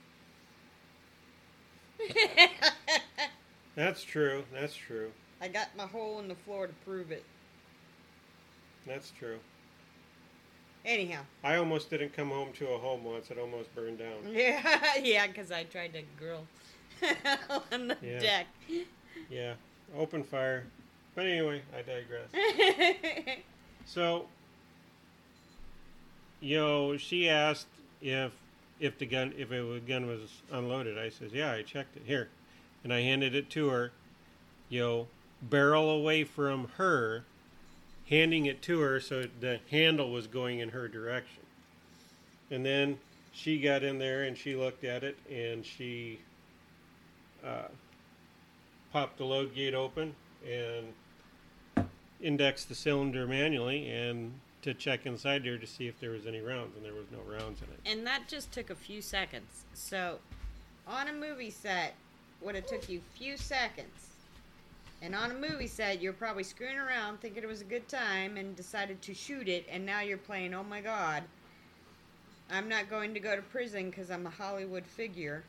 that's 3.75 4.05
true. 4.05 4.45
That's 4.53 4.75
true. 4.75 5.11
I 5.41 5.49
got 5.49 5.77
my 5.77 5.87
hole 5.87 6.21
in 6.21 6.29
the 6.29 6.37
floor 6.37 6.69
to 6.69 6.73
prove 6.85 7.11
it. 7.11 7.25
That's 8.89 9.11
true. 9.11 9.39
Anyhow, 10.85 11.21
I 11.45 11.57
almost 11.57 11.91
didn't 11.91 12.15
come 12.15 12.31
home 12.31 12.49
to 12.55 12.69
a 12.71 12.79
home 12.79 13.05
once. 13.05 13.31
It 13.31 13.39
almost 13.39 13.75
burned 13.75 13.99
down. 13.99 14.15
yeah, 14.33 14.95
yeah, 15.03 15.27
because 15.27 15.51
I 15.53 15.65
tried 15.65 15.93
to 15.93 16.03
grill 16.19 16.47
on 17.73 17.89
the 17.89 17.97
Yeah. 18.03 18.19
deck. 18.21 18.47
Yeah, 19.31 19.55
open 19.97 20.23
fire. 20.23 20.65
But 21.15 21.27
anyway, 21.27 21.63
I 21.77 21.83
digress. 21.83 23.39
So, 23.87 24.27
you 26.41 26.59
know, 26.59 26.97
she 26.99 27.27
asked 27.29 27.69
if 28.03 28.33
if 28.81 28.99
the 28.99 29.07
gun 29.07 29.33
if 29.39 29.51
it 29.51 29.63
was, 29.63 29.81
gun 29.83 30.07
was 30.07 30.21
unloaded. 30.53 30.99
I 30.99 31.09
says, 31.09 31.33
yeah, 31.33 31.53
I 31.53 31.63
checked 31.63 31.97
it 31.97 32.03
here, 32.05 32.29
and 32.85 32.93
I 32.93 33.01
handed 33.01 33.35
it 33.35 33.49
to 33.51 33.69
her. 33.69 33.93
You 34.69 34.81
know, 34.81 35.07
barrel 35.41 35.89
away 35.91 36.25
from 36.25 36.69
her, 36.77 37.25
handing 38.09 38.47
it 38.47 38.63
to 38.63 38.81
her 38.81 39.01
so 39.01 39.25
the 39.41 39.61
handle 39.71 40.11
was 40.11 40.27
going 40.27 40.61
in 40.61 40.71
her 40.71 40.89
direction. 40.89 41.43
And 42.51 42.65
then 42.65 42.99
she 43.33 43.61
got 43.61 43.83
in 43.83 43.99
there 43.99 44.25
and 44.25 44.37
she 44.37 44.57
looked 44.57 44.85
at 44.85 45.05
it 45.05 45.17
and 45.31 45.65
she 45.65 46.21
uh, 47.45 47.69
popped 48.93 49.19
the 49.19 49.25
load 49.25 49.55
gate 49.55 49.75
open 49.75 50.15
and 50.47 51.87
indexed 52.21 52.69
the 52.69 52.75
cylinder 52.75 53.27
manually 53.27 53.89
and 53.91 54.33
to 54.63 54.75
check 54.75 55.07
inside 55.07 55.45
there 55.45 55.59
to 55.59 55.67
see 55.67 55.87
if 55.87 56.01
there 56.01 56.11
was 56.11 56.27
any 56.27 56.41
rounds, 56.41 56.77
and 56.77 56.85
there 56.85 56.93
was 56.93 57.07
no 57.13 57.19
rounds 57.31 57.61
in 57.63 57.69
it. 57.69 57.97
and 57.97 58.07
that 58.07 58.27
just 58.27 58.51
took 58.51 58.71
a 58.71 58.75
few 58.75 59.01
seconds. 59.01 59.65
So, 59.73 60.19
on 60.87 61.07
a 61.07 61.13
movie 61.13 61.51
set, 61.51 61.95
would 62.41 62.57
have 62.57 62.67
took 62.67 62.89
you 62.89 63.01
few 63.15 63.37
seconds. 63.37 64.08
And 65.01 65.15
on 65.15 65.31
a 65.31 65.35
movie 65.35 65.69
set, 65.69 66.03
you're 66.03 66.13
probably 66.13 66.43
screwing 66.43 66.77
around, 66.77 67.21
thinking 67.21 67.43
it 67.43 67.47
was 67.49 67.61
a 67.61 67.65
good 67.65 67.89
time, 67.89 68.37
and 68.37 68.57
decided 68.57 69.01
to 69.03 69.15
shoot 69.15 69.49
it. 69.49 69.65
And 69.71 69.87
now 69.87 70.01
you're 70.01 70.19
playing, 70.19 70.55
oh 70.55 70.65
my 70.65 70.81
god, 70.81 71.23
I'm 72.51 72.69
not 72.69 72.91
going 72.91 73.15
to 73.15 73.21
go 73.21 73.37
to 73.37 73.43
prison 73.43 73.91
because 73.91 74.11
I'm 74.11 74.27
a 74.27 74.31
Hollywood 74.31 74.87
figure. 74.87 75.45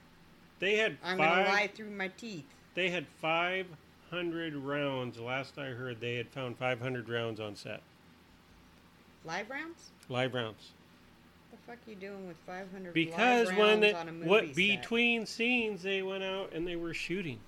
They 0.59 0.77
had 0.77 0.97
I'm 1.03 1.17
going 1.17 1.29
to 1.29 1.43
lie 1.43 1.69
through 1.73 1.89
my 1.91 2.09
teeth. 2.09 2.45
They 2.75 2.89
had 2.89 3.07
five 3.21 3.65
hundred 4.11 4.55
rounds. 4.55 5.17
Last 5.17 5.57
I 5.57 5.67
heard, 5.67 5.99
they 6.01 6.15
had 6.15 6.29
found 6.29 6.57
five 6.57 6.79
hundred 6.79 7.09
rounds 7.09 7.39
on 7.39 7.55
set. 7.55 7.81
Live 9.25 9.49
rounds? 9.49 9.89
Live 10.09 10.33
rounds. 10.33 10.71
What 11.49 11.61
the 11.65 11.71
fuck 11.71 11.87
are 11.87 11.89
you 11.89 11.95
doing 11.95 12.27
with 12.27 12.37
500 12.45 12.93
Because 12.93 13.47
live 13.47 13.57
when 13.57 13.67
rounds 13.67 13.81
they, 13.81 13.93
on 13.93 14.07
a 14.07 14.11
movie 14.11 14.27
what 14.27 14.45
set? 14.45 14.55
between 14.55 15.25
scenes 15.25 15.81
they 15.81 16.01
went 16.01 16.23
out 16.23 16.51
and 16.53 16.67
they 16.67 16.75
were 16.75 16.93
shooting. 16.93 17.39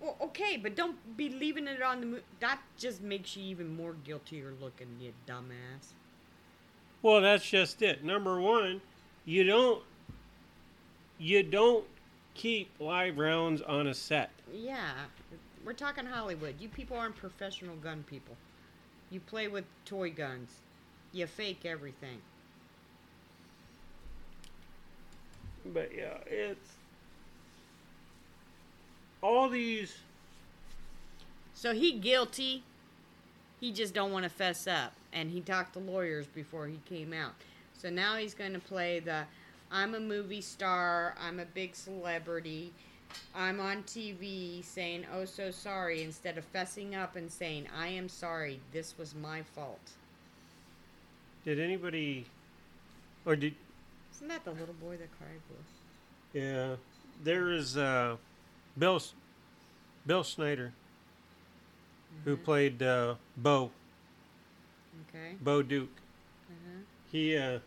Well, 0.00 0.16
okay, 0.22 0.56
but 0.56 0.74
don't 0.74 1.16
be 1.16 1.28
leaving 1.28 1.68
it 1.68 1.82
on 1.82 2.00
the 2.00 2.06
movie. 2.06 2.22
That 2.40 2.60
just 2.78 3.02
makes 3.02 3.36
you 3.36 3.44
even 3.44 3.76
more 3.76 3.94
guiltier 4.04 4.54
looking, 4.60 4.88
you 4.98 5.12
dumbass. 5.26 5.92
Well, 7.02 7.20
that's 7.20 7.48
just 7.48 7.82
it. 7.82 8.02
Number 8.02 8.40
one, 8.40 8.80
you 9.24 9.44
don't 9.44 9.82
you 11.18 11.42
don't 11.42 11.84
keep 12.34 12.70
live 12.80 13.18
rounds 13.18 13.60
on 13.62 13.86
a 13.86 13.94
set. 13.94 14.30
Yeah, 14.52 14.92
we're 15.64 15.74
talking 15.74 16.06
Hollywood. 16.06 16.54
You 16.58 16.68
people 16.68 16.96
aren't 16.96 17.16
professional 17.16 17.76
gun 17.76 18.04
people. 18.08 18.36
You 19.10 19.20
play 19.20 19.48
with 19.48 19.64
toy 19.84 20.10
guns. 20.10 20.50
You 21.12 21.26
fake 21.26 21.64
everything. 21.64 22.18
But 25.66 25.90
yeah, 25.94 26.18
it's 26.26 26.76
all 29.22 29.48
these 29.48 29.96
So 31.54 31.72
he 31.74 31.92
guilty. 31.92 32.62
He 33.60 33.72
just 33.72 33.92
don't 33.92 34.10
want 34.12 34.24
to 34.24 34.30
fess 34.30 34.66
up, 34.66 34.94
and 35.12 35.30
he 35.30 35.42
talked 35.42 35.74
to 35.74 35.80
lawyers 35.80 36.26
before 36.26 36.66
he 36.66 36.78
came 36.88 37.12
out. 37.12 37.32
So 37.76 37.90
now 37.90 38.16
he's 38.16 38.32
going 38.32 38.54
to 38.54 38.58
play 38.58 39.00
the 39.00 39.24
I'm 39.70 39.94
a 39.94 40.00
movie 40.00 40.40
star, 40.40 41.14
I'm 41.20 41.38
a 41.38 41.44
big 41.44 41.74
celebrity, 41.76 42.72
I'm 43.34 43.60
on 43.60 43.82
TV 43.84 44.64
saying 44.64 45.06
oh 45.14 45.24
so 45.24 45.50
sorry 45.50 46.02
instead 46.02 46.38
of 46.38 46.50
fessing 46.52 46.96
up 46.96 47.16
and 47.16 47.30
saying 47.30 47.66
I 47.78 47.88
am 47.88 48.08
sorry, 48.08 48.60
this 48.72 48.94
was 48.98 49.14
my 49.14 49.42
fault. 49.42 49.90
did 51.44 51.60
anybody 51.60 52.24
or 53.26 53.36
did 53.36 53.54
Isn't 54.14 54.28
that 54.28 54.44
the 54.44 54.52
little 54.52 54.74
boy 54.74 54.96
that 54.96 55.08
cried 55.18 55.40
wolf? 55.50 55.66
yeah 56.32 56.76
there 57.22 57.50
is 57.52 57.76
uh 57.76 58.16
Bill 58.78 59.02
Bill 60.06 60.22
Schneider 60.24 60.72
who 62.24 62.36
Mhm. 62.36 62.44
played 62.44 62.82
uh 62.82 63.16
Bo 63.36 63.70
Okay. 65.08 65.36
Bo 65.40 65.62
Duke. 65.62 65.90
Uh-huh. 66.48 66.80
He 67.10 67.36
uh 67.36 67.60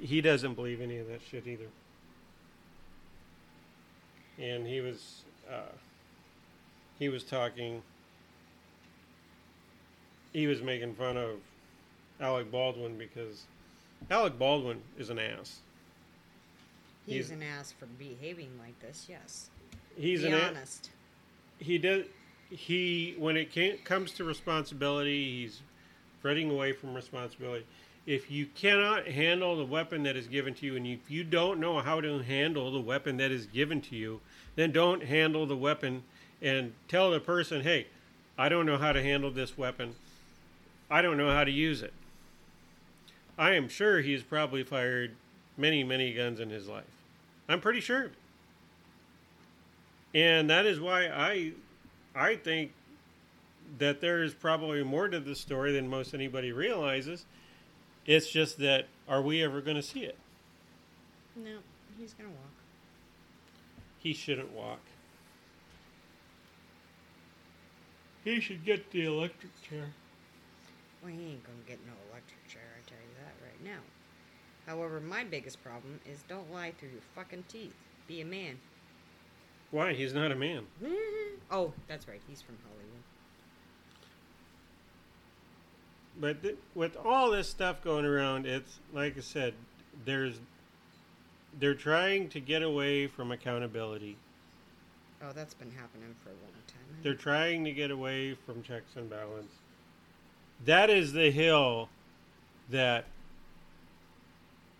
he 0.00 0.20
doesn't 0.20 0.54
believe 0.54 0.80
any 0.80 0.98
of 0.98 1.06
that 1.08 1.20
shit 1.22 1.46
either. 1.46 1.68
And 4.38 4.66
he 4.66 4.80
was 4.80 5.22
uh 5.50 5.72
he 6.98 7.08
was 7.08 7.24
talking 7.24 7.82
he 10.32 10.46
was 10.46 10.62
making 10.62 10.94
fun 10.94 11.16
of 11.16 11.40
Alec 12.20 12.50
Baldwin 12.50 12.96
because 12.98 13.44
Alec 14.10 14.38
Baldwin 14.38 14.82
is 14.98 15.10
an 15.10 15.18
ass. 15.18 15.60
He's, 17.06 17.28
He's- 17.28 17.30
an 17.30 17.42
ass 17.42 17.72
for 17.72 17.86
behaving 17.86 18.50
like 18.58 18.78
this. 18.80 19.06
Yes. 19.08 19.50
He's 19.96 20.22
Be 20.22 20.28
an 20.28 20.34
a- 20.34 20.38
honest. 20.48 20.90
he 21.58 21.78
does 21.78 22.04
he 22.50 23.14
when 23.18 23.36
it 23.36 23.50
can, 23.52 23.78
comes 23.78 24.12
to 24.12 24.24
responsibility, 24.24 25.42
he's 25.42 25.60
fretting 26.20 26.50
away 26.50 26.72
from 26.72 26.94
responsibility. 26.94 27.64
If 28.06 28.30
you 28.30 28.46
cannot 28.46 29.06
handle 29.06 29.56
the 29.56 29.64
weapon 29.64 30.02
that 30.02 30.14
is 30.16 30.26
given 30.26 30.52
to 30.54 30.66
you, 30.66 30.76
and 30.76 30.86
if 30.86 31.10
you 31.10 31.24
don't 31.24 31.58
know 31.58 31.80
how 31.80 32.00
to 32.02 32.18
handle 32.22 32.70
the 32.70 32.80
weapon 32.80 33.16
that 33.16 33.30
is 33.30 33.46
given 33.46 33.80
to 33.82 33.96
you, 33.96 34.20
then 34.56 34.72
don't 34.72 35.02
handle 35.02 35.46
the 35.46 35.56
weapon 35.56 36.02
and 36.42 36.74
tell 36.86 37.10
the 37.10 37.18
person, 37.20 37.62
"Hey, 37.62 37.86
I 38.36 38.48
don't 38.50 38.66
know 38.66 38.76
how 38.76 38.92
to 38.92 39.02
handle 39.02 39.30
this 39.30 39.56
weapon. 39.56 39.94
I 40.90 41.00
don't 41.02 41.16
know 41.16 41.30
how 41.30 41.44
to 41.44 41.50
use 41.50 41.82
it." 41.82 41.94
I 43.38 43.54
am 43.54 43.68
sure 43.68 44.00
he's 44.00 44.22
probably 44.22 44.62
fired 44.62 45.16
many, 45.56 45.84
many 45.84 46.12
guns 46.12 46.40
in 46.40 46.50
his 46.50 46.68
life. 46.68 46.84
I'm 47.48 47.60
pretty 47.60 47.80
sure. 47.80 48.10
And 50.14 50.48
that 50.50 50.66
is 50.66 50.80
why 50.80 51.08
I 51.08 51.52
I 52.14 52.36
think 52.36 52.72
that 53.78 54.00
there 54.00 54.22
is 54.22 54.34
probably 54.34 54.82
more 54.84 55.08
to 55.08 55.18
the 55.18 55.34
story 55.34 55.72
than 55.72 55.88
most 55.88 56.14
anybody 56.14 56.52
realizes. 56.52 57.24
It's 58.06 58.30
just 58.30 58.58
that 58.58 58.86
are 59.08 59.20
we 59.22 59.42
ever 59.42 59.60
going 59.60 59.76
to 59.76 59.82
see 59.82 60.04
it? 60.04 60.16
No, 61.36 61.58
he's 61.98 62.12
gonna 62.14 62.30
walk. 62.30 62.52
He 63.98 64.12
shouldn't 64.12 64.52
walk. 64.52 64.80
He 68.22 68.40
should 68.40 68.64
get 68.64 68.90
the 68.92 69.04
electric 69.04 69.50
chair. 69.68 69.90
Well, 71.02 71.12
he 71.12 71.18
ain't 71.18 71.44
gonna 71.44 71.58
get 71.66 71.80
no 71.84 71.92
electric 72.10 72.46
chair, 72.48 72.62
I 72.78 72.88
tell 72.88 72.98
you 72.98 73.14
that 73.18 73.34
right 73.44 73.64
now. 73.64 73.80
However, 74.66 75.00
my 75.00 75.24
biggest 75.24 75.62
problem 75.62 76.00
is 76.10 76.22
don't 76.28 76.52
lie 76.52 76.72
through 76.78 76.90
your 76.90 77.02
fucking 77.14 77.44
teeth. 77.48 77.74
Be 78.08 78.20
a 78.20 78.24
man. 78.24 78.58
Why? 79.70 79.92
He's 79.92 80.14
not 80.14 80.30
a 80.30 80.36
man. 80.36 80.66
Mm-hmm. 80.82 81.36
oh, 81.50 81.72
that's 81.88 82.06
right. 82.08 82.20
He's 82.28 82.40
from 82.40 82.56
Hollywood. 82.62 82.84
But 86.20 86.42
th- 86.42 86.58
with 86.74 86.96
all 86.96 87.30
this 87.30 87.48
stuff 87.48 87.82
going 87.82 88.04
around, 88.04 88.46
it's 88.46 88.78
like 88.92 89.18
I 89.18 89.20
said, 89.20 89.54
there's 90.04 90.38
they're 91.58 91.74
trying 91.74 92.28
to 92.30 92.40
get 92.40 92.62
away 92.62 93.06
from 93.06 93.32
accountability. 93.32 94.16
Oh, 95.22 95.32
that's 95.32 95.54
been 95.54 95.70
happening 95.70 96.14
for 96.22 96.30
a 96.30 96.32
long 96.32 96.52
time. 96.66 97.02
They're 97.02 97.14
trying 97.14 97.64
to 97.64 97.72
get 97.72 97.90
away 97.90 98.34
from 98.46 98.62
checks 98.62 98.96
and 98.96 99.08
balance. 99.08 99.52
That 100.64 100.90
is 100.90 101.12
the 101.12 101.30
hill 101.30 101.88
that 102.70 103.06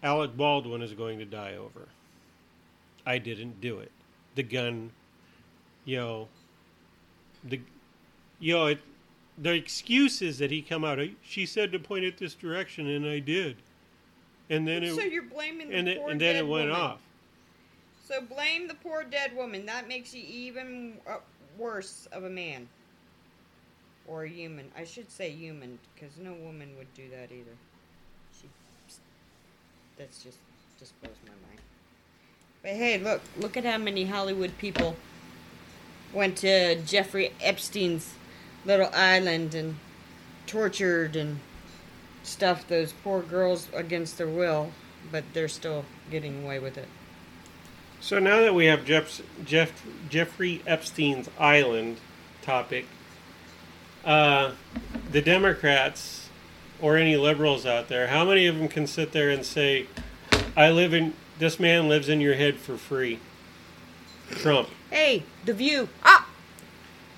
Alec 0.04 0.36
Baldwin 0.36 0.82
is 0.82 0.92
going 0.92 1.18
to 1.18 1.24
die 1.24 1.54
over. 1.56 1.88
I 3.06 3.16
didn't 3.18 3.60
do 3.62 3.78
it. 3.78 3.90
The 4.34 4.42
gun, 4.42 4.90
you 5.86 5.96
know, 5.96 6.28
the, 7.42 7.60
you 8.38 8.54
know, 8.54 8.66
it, 8.66 8.80
the 9.38 9.52
excuse 9.52 10.20
is 10.20 10.38
that 10.38 10.50
he 10.50 10.60
come 10.60 10.84
out. 10.84 10.98
She 11.22 11.46
said 11.46 11.72
to 11.72 11.78
point 11.78 12.04
it 12.04 12.18
this 12.18 12.34
direction, 12.34 12.86
and 12.86 13.06
I 13.06 13.18
did. 13.18 13.56
And 14.50 14.68
then 14.68 14.84
it, 14.84 14.94
so 14.94 15.00
you're 15.00 15.22
blaming 15.22 15.70
the 15.70 15.76
and, 15.76 15.88
it, 15.88 15.98
poor 15.98 16.10
and 16.10 16.20
then 16.20 16.36
it 16.36 16.46
went 16.46 16.68
woman. 16.68 16.82
off. 16.82 17.00
So 18.06 18.20
blame 18.20 18.68
the 18.68 18.74
poor 18.74 19.04
dead 19.04 19.34
woman. 19.34 19.64
That 19.64 19.88
makes 19.88 20.14
you 20.14 20.22
even 20.28 20.98
uh, 21.06 21.16
worse 21.56 22.06
of 22.12 22.24
a 22.24 22.30
man. 22.30 22.68
Or 24.06 24.24
a 24.24 24.28
human. 24.28 24.70
I 24.76 24.84
should 24.84 25.10
say 25.10 25.30
human, 25.30 25.78
because 25.94 26.18
no 26.18 26.34
woman 26.34 26.76
would 26.76 26.92
do 26.92 27.08
that 27.08 27.32
either. 27.32 27.56
That's 29.98 30.22
just 30.22 30.38
just 30.78 31.00
blows 31.00 31.14
my 31.24 31.30
mind. 31.48 31.60
But 32.62 32.72
hey, 32.72 32.98
look, 32.98 33.20
look 33.38 33.56
at 33.56 33.64
how 33.64 33.78
many 33.78 34.04
Hollywood 34.04 34.56
people 34.58 34.96
went 36.12 36.38
to 36.38 36.76
Jeffrey 36.82 37.32
Epstein's 37.40 38.14
little 38.64 38.90
island 38.92 39.54
and 39.54 39.76
tortured 40.46 41.16
and 41.16 41.40
stuffed 42.22 42.68
those 42.68 42.92
poor 42.92 43.22
girls 43.22 43.68
against 43.74 44.18
their 44.18 44.26
will, 44.28 44.72
but 45.12 45.24
they're 45.32 45.48
still 45.48 45.84
getting 46.10 46.44
away 46.44 46.58
with 46.58 46.78
it. 46.78 46.88
So 48.00 48.18
now 48.18 48.40
that 48.40 48.54
we 48.54 48.66
have 48.66 48.84
Jeff, 48.84 49.22
Jeff, 49.44 49.84
Jeffrey 50.10 50.62
Epstein's 50.66 51.28
island 51.38 51.98
topic, 52.42 52.86
uh, 54.04 54.52
the 55.10 55.22
Democrats 55.22 56.23
or 56.80 56.96
any 56.96 57.16
liberals 57.16 57.64
out 57.64 57.88
there, 57.88 58.08
how 58.08 58.24
many 58.24 58.46
of 58.46 58.58
them 58.58 58.68
can 58.68 58.86
sit 58.86 59.12
there 59.12 59.30
and 59.30 59.44
say, 59.44 59.86
"I 60.56 60.70
live 60.70 60.92
in 60.92 61.14
this 61.38 61.58
man 61.58 61.88
lives 61.88 62.08
in 62.08 62.20
your 62.20 62.34
head 62.34 62.56
for 62.58 62.76
free"? 62.76 63.18
Trump. 64.30 64.68
Hey, 64.90 65.22
the 65.44 65.54
view. 65.54 65.88
Ah! 66.04 66.28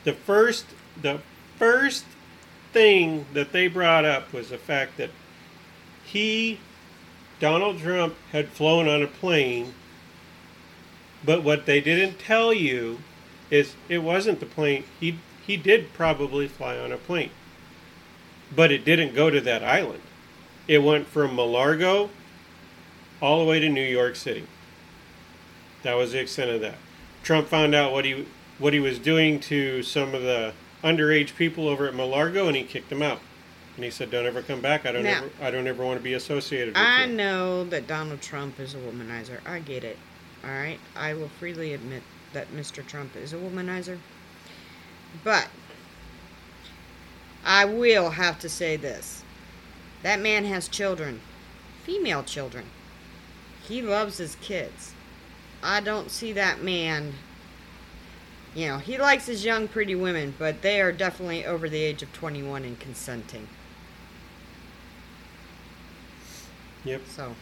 The 0.04 0.12
first, 0.12 0.66
the 1.00 1.20
first 1.58 2.04
thing 2.72 3.26
that 3.32 3.52
they 3.52 3.68
brought 3.68 4.04
up 4.04 4.32
was 4.32 4.50
the 4.50 4.58
fact 4.58 4.96
that 4.98 5.10
he, 6.04 6.58
Donald 7.40 7.80
Trump, 7.80 8.14
had 8.32 8.48
flown 8.48 8.88
on 8.88 9.02
a 9.02 9.06
plane. 9.06 9.74
But 11.24 11.42
what 11.42 11.66
they 11.66 11.80
didn't 11.80 12.18
tell 12.18 12.52
you 12.52 13.00
is 13.50 13.74
it 13.88 13.98
wasn't 13.98 14.40
the 14.40 14.46
plane. 14.46 14.84
He 15.00 15.18
he 15.46 15.56
did 15.56 15.92
probably 15.92 16.48
fly 16.48 16.76
on 16.76 16.92
a 16.92 16.96
plane, 16.96 17.30
but 18.54 18.70
it 18.72 18.84
didn't 18.84 19.14
go 19.14 19.30
to 19.30 19.40
that 19.40 19.62
island. 19.64 20.00
It 20.68 20.82
went 20.82 21.06
from 21.06 21.34
Mar-a-Lago 21.34 22.10
all 23.20 23.38
the 23.44 23.48
way 23.48 23.60
to 23.60 23.68
New 23.68 23.84
York 23.84 24.16
City. 24.16 24.44
That 25.82 25.94
was 25.94 26.12
the 26.12 26.20
extent 26.20 26.50
of 26.50 26.60
that. 26.60 26.76
Trump 27.22 27.48
found 27.48 27.74
out 27.74 27.92
what 27.92 28.04
he 28.04 28.26
what 28.58 28.72
he 28.72 28.80
was 28.80 28.98
doing 28.98 29.38
to 29.38 29.82
some 29.82 30.14
of 30.14 30.22
the 30.22 30.52
underage 30.82 31.36
people 31.36 31.68
over 31.68 31.86
at 31.86 31.94
Mar-a-Lago, 31.94 32.46
and 32.46 32.56
he 32.56 32.62
kicked 32.62 32.88
them 32.88 33.02
out. 33.02 33.20
And 33.76 33.84
he 33.84 33.90
said, 33.90 34.10
"Don't 34.10 34.24
ever 34.26 34.40
come 34.42 34.60
back. 34.62 34.86
I 34.86 34.92
don't 34.92 35.02
Now- 35.04 35.18
ever 35.18 35.30
I 35.40 35.50
don't 35.50 35.66
ever 35.66 35.84
want 35.84 35.98
to 35.98 36.02
be 36.02 36.14
associated 36.14 36.68
with 36.68 36.76
I 36.78 37.04
you." 37.04 37.12
know 37.12 37.64
that 37.64 37.86
Donald 37.86 38.22
Trump 38.22 38.58
is 38.58 38.74
a 38.74 38.78
womanizer. 38.78 39.40
I 39.46 39.58
get 39.58 39.84
it. 39.84 39.98
All 40.42 40.50
right. 40.50 40.78
I 40.96 41.12
will 41.14 41.28
freely 41.38 41.74
admit 41.74 42.02
that 42.32 42.52
Mr. 42.54 42.86
Trump 42.86 43.14
is 43.16 43.32
a 43.32 43.36
womanizer. 43.36 43.98
But 45.22 45.48
I 47.46 47.64
will 47.64 48.10
have 48.10 48.40
to 48.40 48.48
say 48.48 48.76
this 48.76 49.22
that 50.02 50.20
man 50.20 50.44
has 50.44 50.66
children, 50.66 51.20
female 51.84 52.24
children. 52.24 52.66
He 53.66 53.80
loves 53.80 54.18
his 54.18 54.34
kids. 54.36 54.92
I 55.62 55.80
don't 55.80 56.10
see 56.10 56.32
that 56.32 56.62
man. 56.62 57.14
You 58.54 58.68
know, 58.68 58.78
he 58.78 58.98
likes 58.98 59.26
his 59.26 59.44
young, 59.44 59.68
pretty 59.68 59.94
women, 59.94 60.34
but 60.38 60.62
they 60.62 60.80
are 60.80 60.92
definitely 60.92 61.46
over 61.46 61.68
the 61.68 61.80
age 61.80 62.02
of 62.02 62.12
21 62.12 62.64
and 62.64 62.78
consenting. 62.80 63.48
Yep. 66.84 67.02
So. 67.08 67.34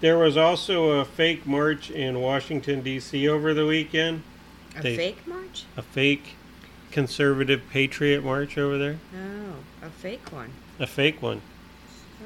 There 0.00 0.16
was 0.16 0.36
also 0.36 1.00
a 1.00 1.04
fake 1.04 1.46
march 1.46 1.90
in 1.90 2.20
Washington 2.20 2.80
D.C. 2.80 3.28
over 3.28 3.52
the 3.52 3.66
weekend. 3.66 4.22
A 4.76 4.82
They- 4.82 4.96
fake 4.96 5.26
march? 5.26 5.64
A 5.76 5.82
fake 5.82 6.34
conservative 6.92 7.62
patriot 7.70 8.24
march 8.24 8.56
over 8.58 8.76
there. 8.78 8.98
Oh, 9.14 9.86
a 9.86 9.90
fake 9.90 10.32
one. 10.32 10.50
A 10.78 10.86
fake 10.86 11.20
one. 11.22 11.40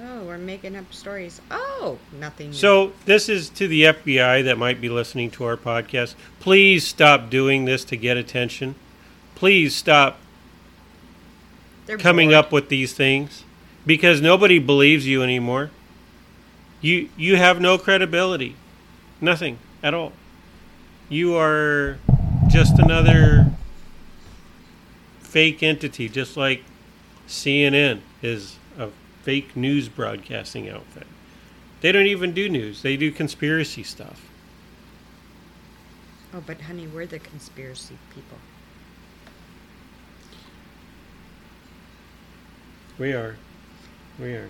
Oh, 0.03 0.25
we're 0.25 0.39
making 0.39 0.75
up 0.75 0.93
stories. 0.93 1.41
Oh, 1.51 1.99
nothing. 2.19 2.49
new. 2.49 2.53
So 2.57 2.93
this 3.07 3.29
is 3.29 3.49
to 3.51 3.69
the 3.69 3.85
FBI 3.85 4.43
that 4.43 4.59
might 4.59 4.81
be 4.81 4.89
listening 4.89 5.31
to 5.33 5.45
our 5.45 5.57
podcast. 5.57 6.15
Please 6.41 6.85
stop 6.87 7.31
doing 7.31 7.65
this 7.65 7.85
to 7.85 7.97
get 7.97 8.17
attention. 8.17 8.75
Please 9.37 9.75
stop 9.75 10.19
They're 11.87 11.99
coming 11.99 12.29
bored. 12.31 12.35
up 12.47 12.53
with 12.53 12.69
these 12.71 12.93
things 12.93 13.45
because 13.87 14.21
nobody 14.21 14.59
believes 14.59 15.07
you 15.07 15.23
anymore. 15.23 15.71
You 16.81 17.09
you 17.17 17.37
have 17.37 17.61
no 17.61 17.79
credibility. 17.79 18.57
Nothing 19.21 19.59
at 19.83 19.95
all. 19.95 20.13
You 21.09 21.37
are 21.37 21.99
just 22.55 22.79
another 22.79 23.51
fake 25.19 25.61
entity 25.61 26.09
just 26.09 26.37
like 26.37 26.63
CNN 27.27 27.99
is 28.23 28.59
a 28.79 28.91
fake 29.23 29.57
news 29.57 29.89
broadcasting 29.89 30.71
outfit. 30.71 31.09
They 31.81 31.91
don't 31.91 32.07
even 32.07 32.33
do 32.33 32.49
news. 32.49 32.83
They 32.83 32.97
do 32.97 33.11
conspiracy 33.11 33.83
stuff. 33.83 34.29
Oh, 36.33 36.45
but 36.47 36.61
honey, 36.61 36.87
we're 36.87 37.07
the 37.07 37.19
conspiracy 37.19 37.99
people. 38.15 38.39
We 43.01 43.15
are. 43.15 43.35
We 44.21 44.33
are. 44.35 44.49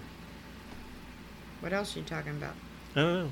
What 1.61 1.73
else 1.73 1.97
are 1.97 2.01
you 2.01 2.05
talking 2.05 2.33
about? 2.33 2.55
I 2.97 3.01
don't 3.01 3.15
know. 3.15 3.31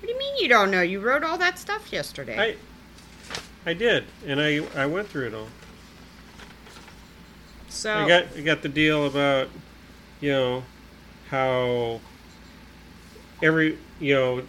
What 0.00 0.08
do 0.08 0.12
you 0.12 0.18
mean 0.18 0.38
you 0.38 0.48
don't 0.48 0.72
know? 0.72 0.82
You 0.82 0.98
wrote 0.98 1.22
all 1.22 1.38
that 1.38 1.56
stuff 1.56 1.92
yesterday. 1.92 2.56
I 2.56 2.56
I 3.64 3.74
did, 3.74 4.04
and 4.26 4.40
I 4.40 4.60
I 4.74 4.86
went 4.86 5.08
through 5.08 5.28
it 5.28 5.34
all. 5.34 5.48
so 7.68 7.94
I 7.94 8.08
got 8.08 8.36
I 8.36 8.40
got 8.40 8.62
the 8.62 8.68
deal 8.68 9.06
about 9.06 9.48
you 10.20 10.32
know 10.32 10.64
how 11.28 12.00
every 13.42 13.78
you 14.00 14.14
know 14.14 14.42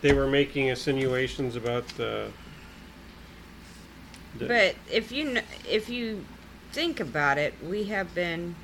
they 0.00 0.12
were 0.12 0.26
making 0.26 0.68
insinuations 0.68 1.56
about 1.56 1.86
the. 1.96 2.30
the 4.38 4.46
But 4.46 4.74
if 4.90 5.12
you 5.12 5.38
if 5.68 5.88
you 5.88 6.24
think 6.72 7.00
about 7.00 7.38
it, 7.38 7.54
we 7.62 7.84
have 7.84 8.14
been 8.14 8.54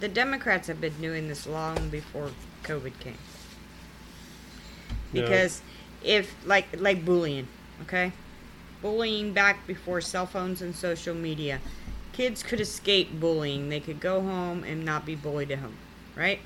the 0.00 0.08
Democrats 0.08 0.68
have 0.68 0.80
been 0.80 1.00
doing 1.00 1.28
this 1.28 1.46
long 1.46 1.88
before 1.88 2.30
COVID 2.64 2.98
came. 3.00 3.18
No. 5.12 5.22
Because 5.22 5.62
if 6.02 6.34
like 6.44 6.66
like 6.80 7.04
bullying, 7.04 7.48
okay? 7.82 8.12
Bullying 8.82 9.32
back 9.32 9.66
before 9.66 10.00
cell 10.00 10.26
phones 10.26 10.60
and 10.62 10.74
social 10.74 11.14
media. 11.14 11.60
Kids 12.12 12.42
could 12.42 12.60
escape 12.60 13.18
bullying. 13.18 13.68
They 13.68 13.80
could 13.80 14.00
go 14.00 14.20
home 14.20 14.62
and 14.64 14.84
not 14.84 15.04
be 15.04 15.14
bullied 15.14 15.50
at 15.50 15.58
home, 15.58 15.76
right? 16.14 16.40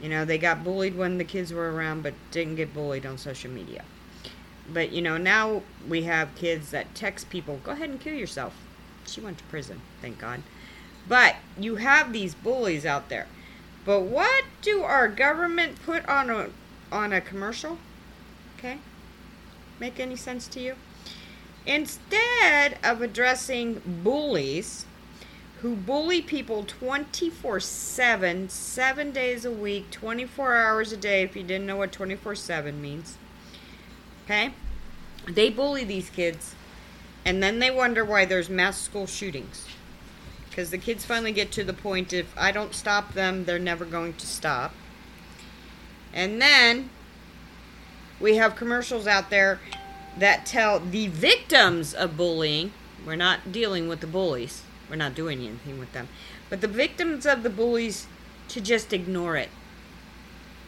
You 0.00 0.08
know, 0.08 0.24
they 0.24 0.38
got 0.38 0.64
bullied 0.64 0.96
when 0.96 1.18
the 1.18 1.24
kids 1.24 1.52
were 1.52 1.72
around 1.72 2.02
but 2.02 2.14
didn't 2.30 2.56
get 2.56 2.74
bullied 2.74 3.06
on 3.06 3.18
social 3.18 3.50
media. 3.50 3.84
But 4.72 4.92
you 4.92 5.02
know, 5.02 5.16
now 5.16 5.62
we 5.88 6.02
have 6.02 6.34
kids 6.34 6.70
that 6.70 6.94
text 6.94 7.30
people, 7.30 7.60
"Go 7.62 7.72
ahead 7.72 7.90
and 7.90 8.00
kill 8.00 8.14
yourself." 8.14 8.54
She 9.06 9.20
went 9.20 9.38
to 9.38 9.44
prison, 9.44 9.82
thank 10.00 10.18
God. 10.18 10.42
But 11.06 11.36
you 11.58 11.76
have 11.76 12.12
these 12.12 12.34
bullies 12.34 12.86
out 12.86 13.08
there. 13.08 13.26
But 13.84 14.00
what 14.00 14.44
do 14.62 14.82
our 14.82 15.08
government 15.08 15.82
put 15.84 16.06
on 16.08 16.30
a 16.30 16.48
on 16.90 17.12
a 17.12 17.20
commercial? 17.20 17.78
Okay? 18.58 18.78
Make 19.80 19.98
any 19.98 20.16
sense 20.16 20.46
to 20.48 20.60
you? 20.60 20.74
Instead 21.66 22.78
of 22.82 23.02
addressing 23.02 23.80
bullies 24.02 24.86
who 25.60 25.74
bully 25.74 26.20
people 26.20 26.62
24 26.64 27.58
7, 27.58 28.48
7 28.50 29.10
days 29.12 29.44
a 29.44 29.50
week, 29.50 29.90
24 29.90 30.56
hours 30.56 30.92
a 30.92 30.96
day, 30.96 31.22
if 31.22 31.34
you 31.34 31.42
didn't 31.42 31.66
know 31.66 31.76
what 31.76 31.90
24 31.90 32.34
7 32.34 32.82
means. 32.82 33.16
Okay? 34.24 34.52
They 35.26 35.48
bully 35.48 35.84
these 35.84 36.10
kids, 36.10 36.54
and 37.24 37.42
then 37.42 37.60
they 37.60 37.70
wonder 37.70 38.04
why 38.04 38.26
there's 38.26 38.50
mass 38.50 38.78
school 38.78 39.06
shootings. 39.06 39.66
Because 40.50 40.70
the 40.70 40.78
kids 40.78 41.04
finally 41.04 41.32
get 41.32 41.50
to 41.52 41.64
the 41.64 41.72
point 41.72 42.12
if 42.12 42.36
I 42.38 42.52
don't 42.52 42.74
stop 42.74 43.14
them, 43.14 43.44
they're 43.44 43.58
never 43.58 43.84
going 43.84 44.12
to 44.14 44.26
stop. 44.26 44.74
And 46.12 46.40
then 46.40 46.90
we 48.20 48.36
have 48.36 48.56
commercials 48.56 49.06
out 49.06 49.30
there 49.30 49.60
that 50.18 50.46
tell 50.46 50.80
the 50.80 51.08
victims 51.08 51.92
of 51.94 52.16
bullying, 52.16 52.72
we're 53.06 53.16
not 53.16 53.52
dealing 53.52 53.88
with 53.88 54.00
the 54.00 54.06
bullies, 54.06 54.62
we're 54.88 54.96
not 54.96 55.14
doing 55.14 55.40
anything 55.40 55.78
with 55.78 55.92
them, 55.92 56.08
but 56.48 56.60
the 56.60 56.68
victims 56.68 57.26
of 57.26 57.42
the 57.42 57.50
bullies 57.50 58.06
to 58.48 58.60
just 58.60 58.92
ignore 58.92 59.36
it. 59.36 59.50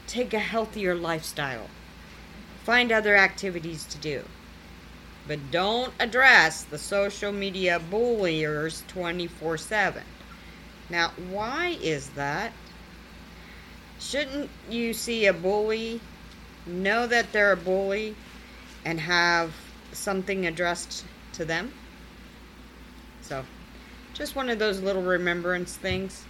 Take 0.06 0.32
a 0.34 0.38
healthier 0.38 0.94
lifestyle. 0.94 1.68
Find 2.64 2.90
other 2.90 3.16
activities 3.16 3.84
to 3.86 3.98
do. 3.98 4.24
But 5.28 5.50
don't 5.50 5.92
address 5.98 6.62
the 6.62 6.78
social 6.78 7.32
media 7.32 7.80
bulliers 7.80 8.84
24 8.88 9.58
7. 9.58 10.02
Now, 10.88 11.12
why 11.30 11.76
is 11.80 12.10
that? 12.10 12.52
Shouldn't 13.98 14.50
you 14.70 14.92
see 14.92 15.26
a 15.26 15.32
bully, 15.32 16.00
know 16.66 17.06
that 17.06 17.32
they're 17.32 17.52
a 17.52 17.56
bully, 17.56 18.14
and 18.84 19.00
have 19.00 19.52
something 19.92 20.46
addressed 20.46 21.04
to 21.32 21.44
them? 21.44 21.72
So, 23.22 23.44
just 24.14 24.36
one 24.36 24.48
of 24.48 24.58
those 24.58 24.80
little 24.80 25.02
remembrance 25.02 25.76
things. 25.76 26.24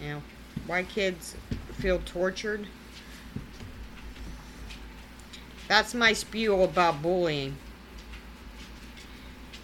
You 0.00 0.08
know, 0.08 0.22
why 0.66 0.82
kids 0.82 1.36
feel 1.78 2.00
tortured. 2.04 2.66
That's 5.68 5.94
my 5.94 6.12
spew 6.12 6.62
about 6.62 7.02
bullying. 7.02 7.56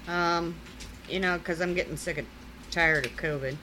Um, 0.07 0.55
you 1.09 1.20
know, 1.20 1.38
because 1.38 1.61
I'm 1.61 1.74
getting 1.74 1.96
sick 1.96 2.18
and 2.18 2.27
tired 2.70 3.07
of 3.07 3.12
COVID. 3.12 3.57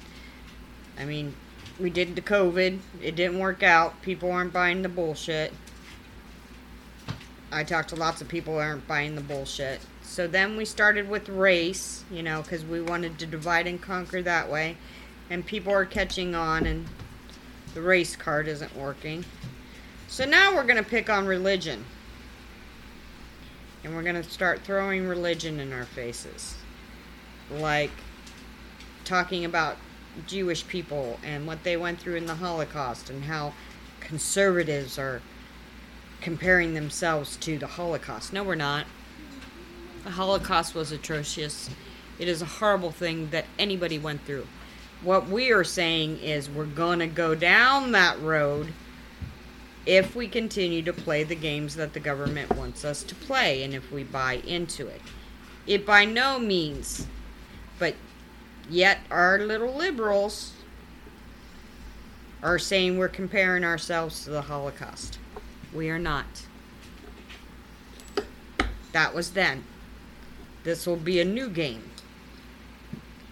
I 0.97 1.05
mean, 1.05 1.35
we 1.79 1.89
did 1.89 2.15
the 2.15 2.21
COVID. 2.21 2.79
It 3.01 3.15
didn't 3.15 3.39
work 3.39 3.63
out. 3.63 4.01
People 4.01 4.31
aren't 4.31 4.53
buying 4.53 4.81
the 4.81 4.89
bullshit. 4.89 5.53
I 7.51 7.63
talked 7.63 7.89
to 7.89 7.95
lots 7.95 8.21
of 8.21 8.27
people 8.27 8.57
aren't 8.57 8.87
buying 8.87 9.15
the 9.15 9.21
bullshit. 9.21 9.79
So 10.01 10.27
then 10.27 10.57
we 10.57 10.65
started 10.65 11.09
with 11.09 11.29
race, 11.29 12.03
you 12.11 12.23
know, 12.23 12.41
because 12.41 12.63
we 12.65 12.81
wanted 12.81 13.17
to 13.19 13.25
divide 13.25 13.67
and 13.67 13.81
conquer 13.81 14.21
that 14.21 14.49
way. 14.49 14.77
And 15.29 15.45
people 15.45 15.73
are 15.73 15.85
catching 15.85 16.35
on, 16.35 16.65
and 16.65 16.85
the 17.73 17.81
race 17.81 18.15
card 18.15 18.47
isn't 18.47 18.75
working. 18.75 19.25
So 20.07 20.25
now 20.25 20.55
we're 20.55 20.63
going 20.63 20.83
to 20.83 20.89
pick 20.89 21.09
on 21.09 21.25
religion. 21.25 21.85
And 23.83 23.95
we're 23.95 24.03
going 24.03 24.15
to 24.15 24.23
start 24.23 24.61
throwing 24.61 25.07
religion 25.07 25.59
in 25.59 25.73
our 25.73 25.85
faces. 25.85 26.55
Like 27.51 27.91
talking 29.03 29.45
about 29.45 29.77
Jewish 30.27 30.67
people 30.67 31.19
and 31.23 31.45
what 31.45 31.63
they 31.63 31.77
went 31.77 31.99
through 31.99 32.15
in 32.15 32.25
the 32.25 32.35
Holocaust 32.35 33.09
and 33.09 33.23
how 33.23 33.53
conservatives 33.99 34.97
are 34.97 35.21
comparing 36.21 36.73
themselves 36.73 37.35
to 37.37 37.57
the 37.57 37.67
Holocaust. 37.67 38.33
No, 38.33 38.43
we're 38.43 38.55
not. 38.55 38.85
The 40.03 40.11
Holocaust 40.11 40.75
was 40.75 40.91
atrocious. 40.91 41.69
It 42.19 42.27
is 42.27 42.41
a 42.41 42.45
horrible 42.45 42.91
thing 42.91 43.29
that 43.29 43.45
anybody 43.59 43.99
went 43.99 44.21
through. 44.25 44.47
What 45.01 45.27
we 45.27 45.51
are 45.51 45.63
saying 45.63 46.19
is 46.19 46.49
we're 46.49 46.65
going 46.65 46.99
to 46.99 47.07
go 47.07 47.35
down 47.35 47.91
that 47.91 48.19
road 48.21 48.71
if 49.85 50.15
we 50.15 50.27
continue 50.27 50.81
to 50.81 50.93
play 50.93 51.23
the 51.23 51.35
games 51.35 51.75
that 51.75 51.93
the 51.93 51.99
government 51.99 52.55
wants 52.55 52.83
us 52.83 53.03
to 53.03 53.15
play 53.15 53.63
and 53.63 53.73
if 53.73 53.91
we 53.91 54.03
buy 54.03 54.35
into 54.47 54.87
it. 54.87 55.01
It 55.67 55.85
by 55.85 56.05
no 56.05 56.39
means, 56.39 57.07
but 57.77 57.95
yet 58.69 58.99
our 59.11 59.39
little 59.39 59.73
liberals 59.73 60.51
are 62.43 62.59
saying 62.59 62.97
we're 62.97 63.07
comparing 63.07 63.63
ourselves 63.63 64.23
to 64.23 64.29
the 64.29 64.41
Holocaust. 64.41 65.17
We 65.73 65.89
are 65.89 65.99
not. 65.99 66.25
That 68.91 69.13
was 69.13 69.31
then. 69.31 69.63
This 70.63 70.87
will 70.87 70.95
be 70.95 71.19
a 71.19 71.25
new 71.25 71.49
game. 71.49 71.83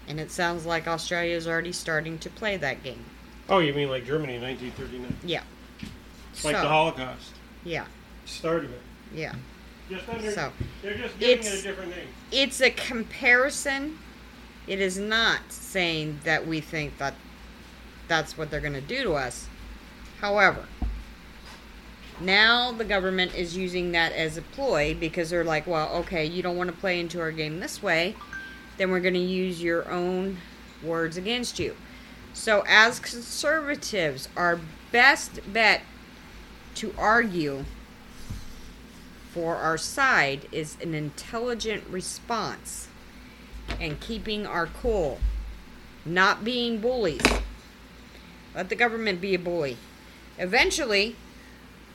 And 0.07 0.19
it 0.19 0.31
sounds 0.31 0.65
like 0.65 0.87
Australia 0.87 1.35
is 1.35 1.47
already 1.47 1.71
starting 1.71 2.17
to 2.19 2.29
play 2.29 2.57
that 2.57 2.83
game. 2.83 3.03
oh, 3.49 3.59
you 3.59 3.73
mean 3.73 3.89
like 3.89 4.05
Germany 4.05 4.35
in 4.35 4.41
1939? 4.41 5.15
Yeah. 5.25 5.41
Like 6.43 6.55
the 6.55 6.67
Holocaust. 6.67 7.31
Yeah, 7.63 7.85
Started 8.25 8.71
it. 8.71 8.81
yeah. 9.13 9.35
Just 9.89 10.09
under, 10.09 10.31
So, 10.31 10.51
they're 10.81 10.97
just 10.97 11.17
giving 11.19 11.45
it 11.45 11.59
a 11.59 11.61
different 11.61 11.91
name. 11.91 12.07
It's 12.31 12.61
a 12.61 12.71
comparison. 12.71 13.97
It 14.67 14.79
is 14.79 14.97
not 14.97 15.51
saying 15.51 16.21
that 16.23 16.47
we 16.47 16.61
think 16.61 16.97
that 16.97 17.15
that's 18.07 18.37
what 18.37 18.49
they're 18.49 18.61
going 18.61 18.73
to 18.73 18.81
do 18.81 19.03
to 19.03 19.13
us. 19.13 19.47
However, 20.19 20.65
now 22.21 22.71
the 22.71 22.85
government 22.85 23.35
is 23.35 23.57
using 23.57 23.91
that 23.91 24.13
as 24.13 24.37
a 24.37 24.41
ploy 24.41 24.95
because 24.97 25.29
they're 25.29 25.43
like, 25.43 25.67
well, 25.67 25.93
okay, 25.95 26.25
you 26.25 26.41
don't 26.41 26.55
want 26.55 26.69
to 26.69 26.75
play 26.75 26.99
into 26.99 27.19
our 27.19 27.31
game 27.31 27.59
this 27.59 27.83
way, 27.83 28.15
then 28.77 28.89
we're 28.89 28.99
going 28.99 29.13
to 29.15 29.19
use 29.19 29.61
your 29.61 29.89
own 29.91 30.37
words 30.81 31.17
against 31.17 31.59
you. 31.59 31.75
So, 32.33 32.63
as 32.67 32.99
conservatives, 32.99 34.29
our 34.35 34.59
best 34.91 35.39
bet 35.51 35.81
to 36.75 36.93
argue 36.97 37.65
for 39.31 39.55
our 39.55 39.77
side 39.77 40.47
is 40.51 40.77
an 40.81 40.93
intelligent 40.93 41.83
response 41.89 42.87
and 43.79 43.99
keeping 43.99 44.45
our 44.45 44.67
cool, 44.67 45.19
not 46.05 46.43
being 46.43 46.79
bullies. 46.79 47.21
Let 48.55 48.69
the 48.69 48.75
government 48.75 49.19
be 49.19 49.33
a 49.33 49.39
bully. 49.39 49.77
Eventually, 50.37 51.15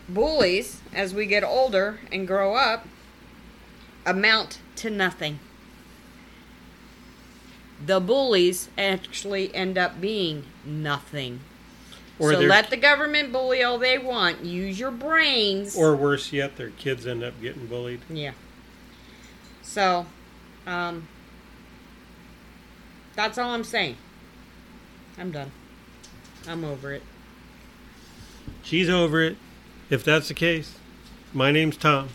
bullies, 0.08 0.80
as 0.92 1.14
we 1.14 1.26
get 1.26 1.44
older 1.44 2.00
and 2.10 2.26
grow 2.26 2.54
up, 2.54 2.86
amount 4.06 4.60
to 4.76 4.90
nothing. 4.90 5.38
The 7.84 8.00
bullies 8.00 8.68
actually 8.76 9.54
end 9.54 9.78
up 9.78 10.00
being 10.00 10.44
nothing. 10.64 11.40
Or 12.18 12.32
so 12.32 12.40
let 12.40 12.70
the 12.70 12.76
government 12.76 13.32
bully 13.32 13.62
all 13.62 13.78
they 13.78 13.96
want. 13.98 14.44
Use 14.44 14.80
your 14.80 14.90
brains. 14.90 15.76
Or 15.76 15.94
worse 15.94 16.32
yet, 16.32 16.56
their 16.56 16.70
kids 16.70 17.06
end 17.06 17.22
up 17.22 17.40
getting 17.40 17.66
bullied. 17.66 18.00
Yeah. 18.10 18.32
So, 19.62 20.06
um, 20.66 21.06
that's 23.18 23.36
all 23.36 23.50
I'm 23.50 23.64
saying. 23.64 23.96
I'm 25.18 25.32
done. 25.32 25.50
I'm 26.46 26.64
over 26.64 26.92
it. 26.92 27.02
She's 28.62 28.88
over 28.88 29.20
it. 29.24 29.36
If 29.90 30.04
that's 30.04 30.28
the 30.28 30.34
case, 30.34 30.76
my 31.32 31.50
name's 31.50 31.76
Tom. 31.76 32.10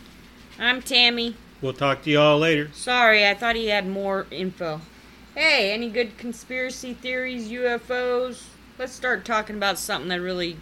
I'm 0.58 0.82
Tammy. 0.82 1.36
We'll 1.62 1.74
talk 1.74 2.04
to 2.04 2.10
you 2.10 2.22
all 2.22 2.40
later. 2.40 2.70
Sorry, 2.72 3.28
I 3.28 3.34
thought 3.34 3.58
he 3.58 3.68
had 3.68 3.86
more 3.86 4.28
info. 4.32 4.80
Hey, 5.36 5.74
any 5.74 5.90
good 5.90 6.18
conspiracy 6.18 6.94
theories, 6.94 7.50
UFOs? 7.50 8.44
Let's 8.80 8.94
start 8.94 9.26
talking 9.26 9.58
about 9.58 9.78
something 9.78 10.08
that 10.08 10.22
really 10.22 10.56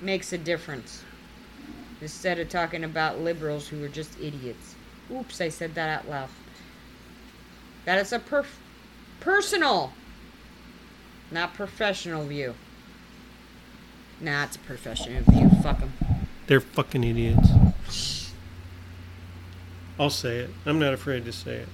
makes 0.00 0.32
a 0.32 0.38
difference. 0.38 1.04
instead 2.00 2.40
of 2.40 2.48
talking 2.48 2.82
about 2.82 3.20
liberals 3.20 3.68
who 3.68 3.84
are 3.84 3.88
just 3.88 4.18
idiots. 4.20 4.74
Oops, 5.14 5.40
I 5.40 5.48
said 5.48 5.76
that 5.76 6.00
out 6.00 6.08
loud. 6.08 6.28
That 7.84 7.98
is 7.98 8.12
a 8.12 8.18
per- 8.18 8.46
personal, 9.20 9.92
not 11.30 11.54
professional 11.54 12.24
view. 12.24 12.54
Nah, 14.20 14.44
it's 14.44 14.56
a 14.56 14.60
professional 14.60 15.22
view. 15.22 15.48
Fuck 15.62 15.80
them. 15.80 15.92
They're 16.46 16.60
fucking 16.60 17.04
idiots. 17.04 18.32
I'll 19.98 20.10
say 20.10 20.38
it. 20.38 20.50
I'm 20.66 20.78
not 20.78 20.92
afraid 20.94 21.24
to 21.26 21.32
say 21.32 21.56
it. 21.56 21.68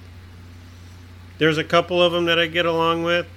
There's 1.39 1.57
a 1.57 1.63
couple 1.63 2.01
of 2.01 2.11
them 2.11 2.25
that 2.25 2.39
I 2.39 2.47
get 2.47 2.65
along 2.65 3.03
with, 3.03 3.27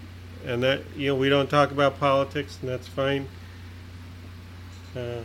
and 0.44 0.62
that 0.62 0.80
you 0.96 1.08
know 1.08 1.14
we 1.14 1.28
don't 1.28 1.48
talk 1.48 1.70
about 1.70 1.98
politics, 2.00 2.58
and 2.60 2.70
that's 2.70 2.88
fine. 2.88 3.28
Uh, 4.96 5.20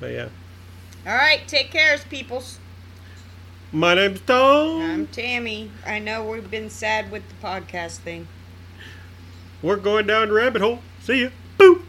but 0.00 0.10
yeah, 0.12 0.28
All 1.06 1.14
right, 1.14 1.46
take 1.46 1.70
care, 1.70 1.96
peoples. 2.10 2.58
My 3.72 3.94
name's 3.94 4.20
Tom. 4.20 4.80
I'm 4.80 5.06
Tammy. 5.08 5.70
I 5.84 5.98
know 5.98 6.24
we've 6.24 6.50
been 6.50 6.70
sad 6.70 7.10
with 7.10 7.22
the 7.28 7.34
podcast 7.46 7.98
thing. 7.98 8.28
We're 9.62 9.76
going 9.76 10.06
down 10.06 10.28
the 10.28 10.34
rabbit 10.34 10.62
hole. 10.62 10.80
See 11.00 11.22
ya. 11.22 11.30
Boop. 11.58 11.82